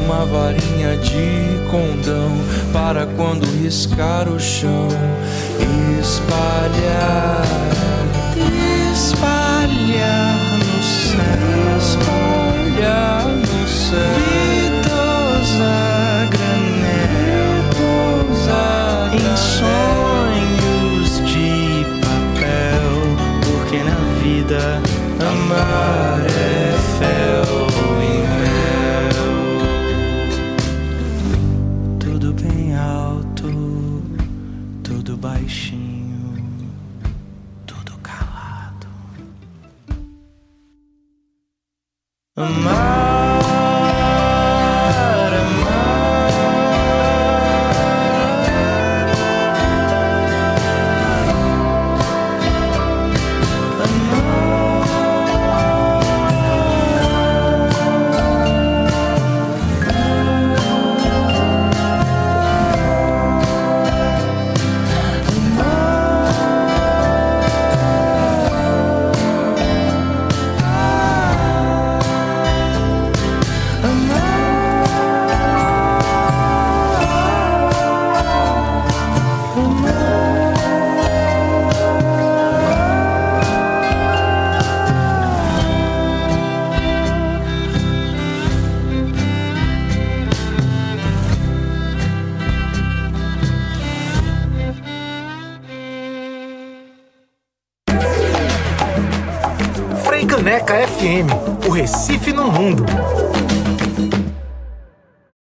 [0.07, 2.31] uma varinha de condão
[2.71, 4.87] para quando riscar o chão
[5.99, 7.43] espalhar,
[8.93, 13.99] espalhar no céu, espalhar no céu.
[14.15, 17.67] Gritos a granel,
[19.11, 22.89] em sonhos de papel,
[23.43, 24.81] porque na vida
[25.19, 27.66] amar é fel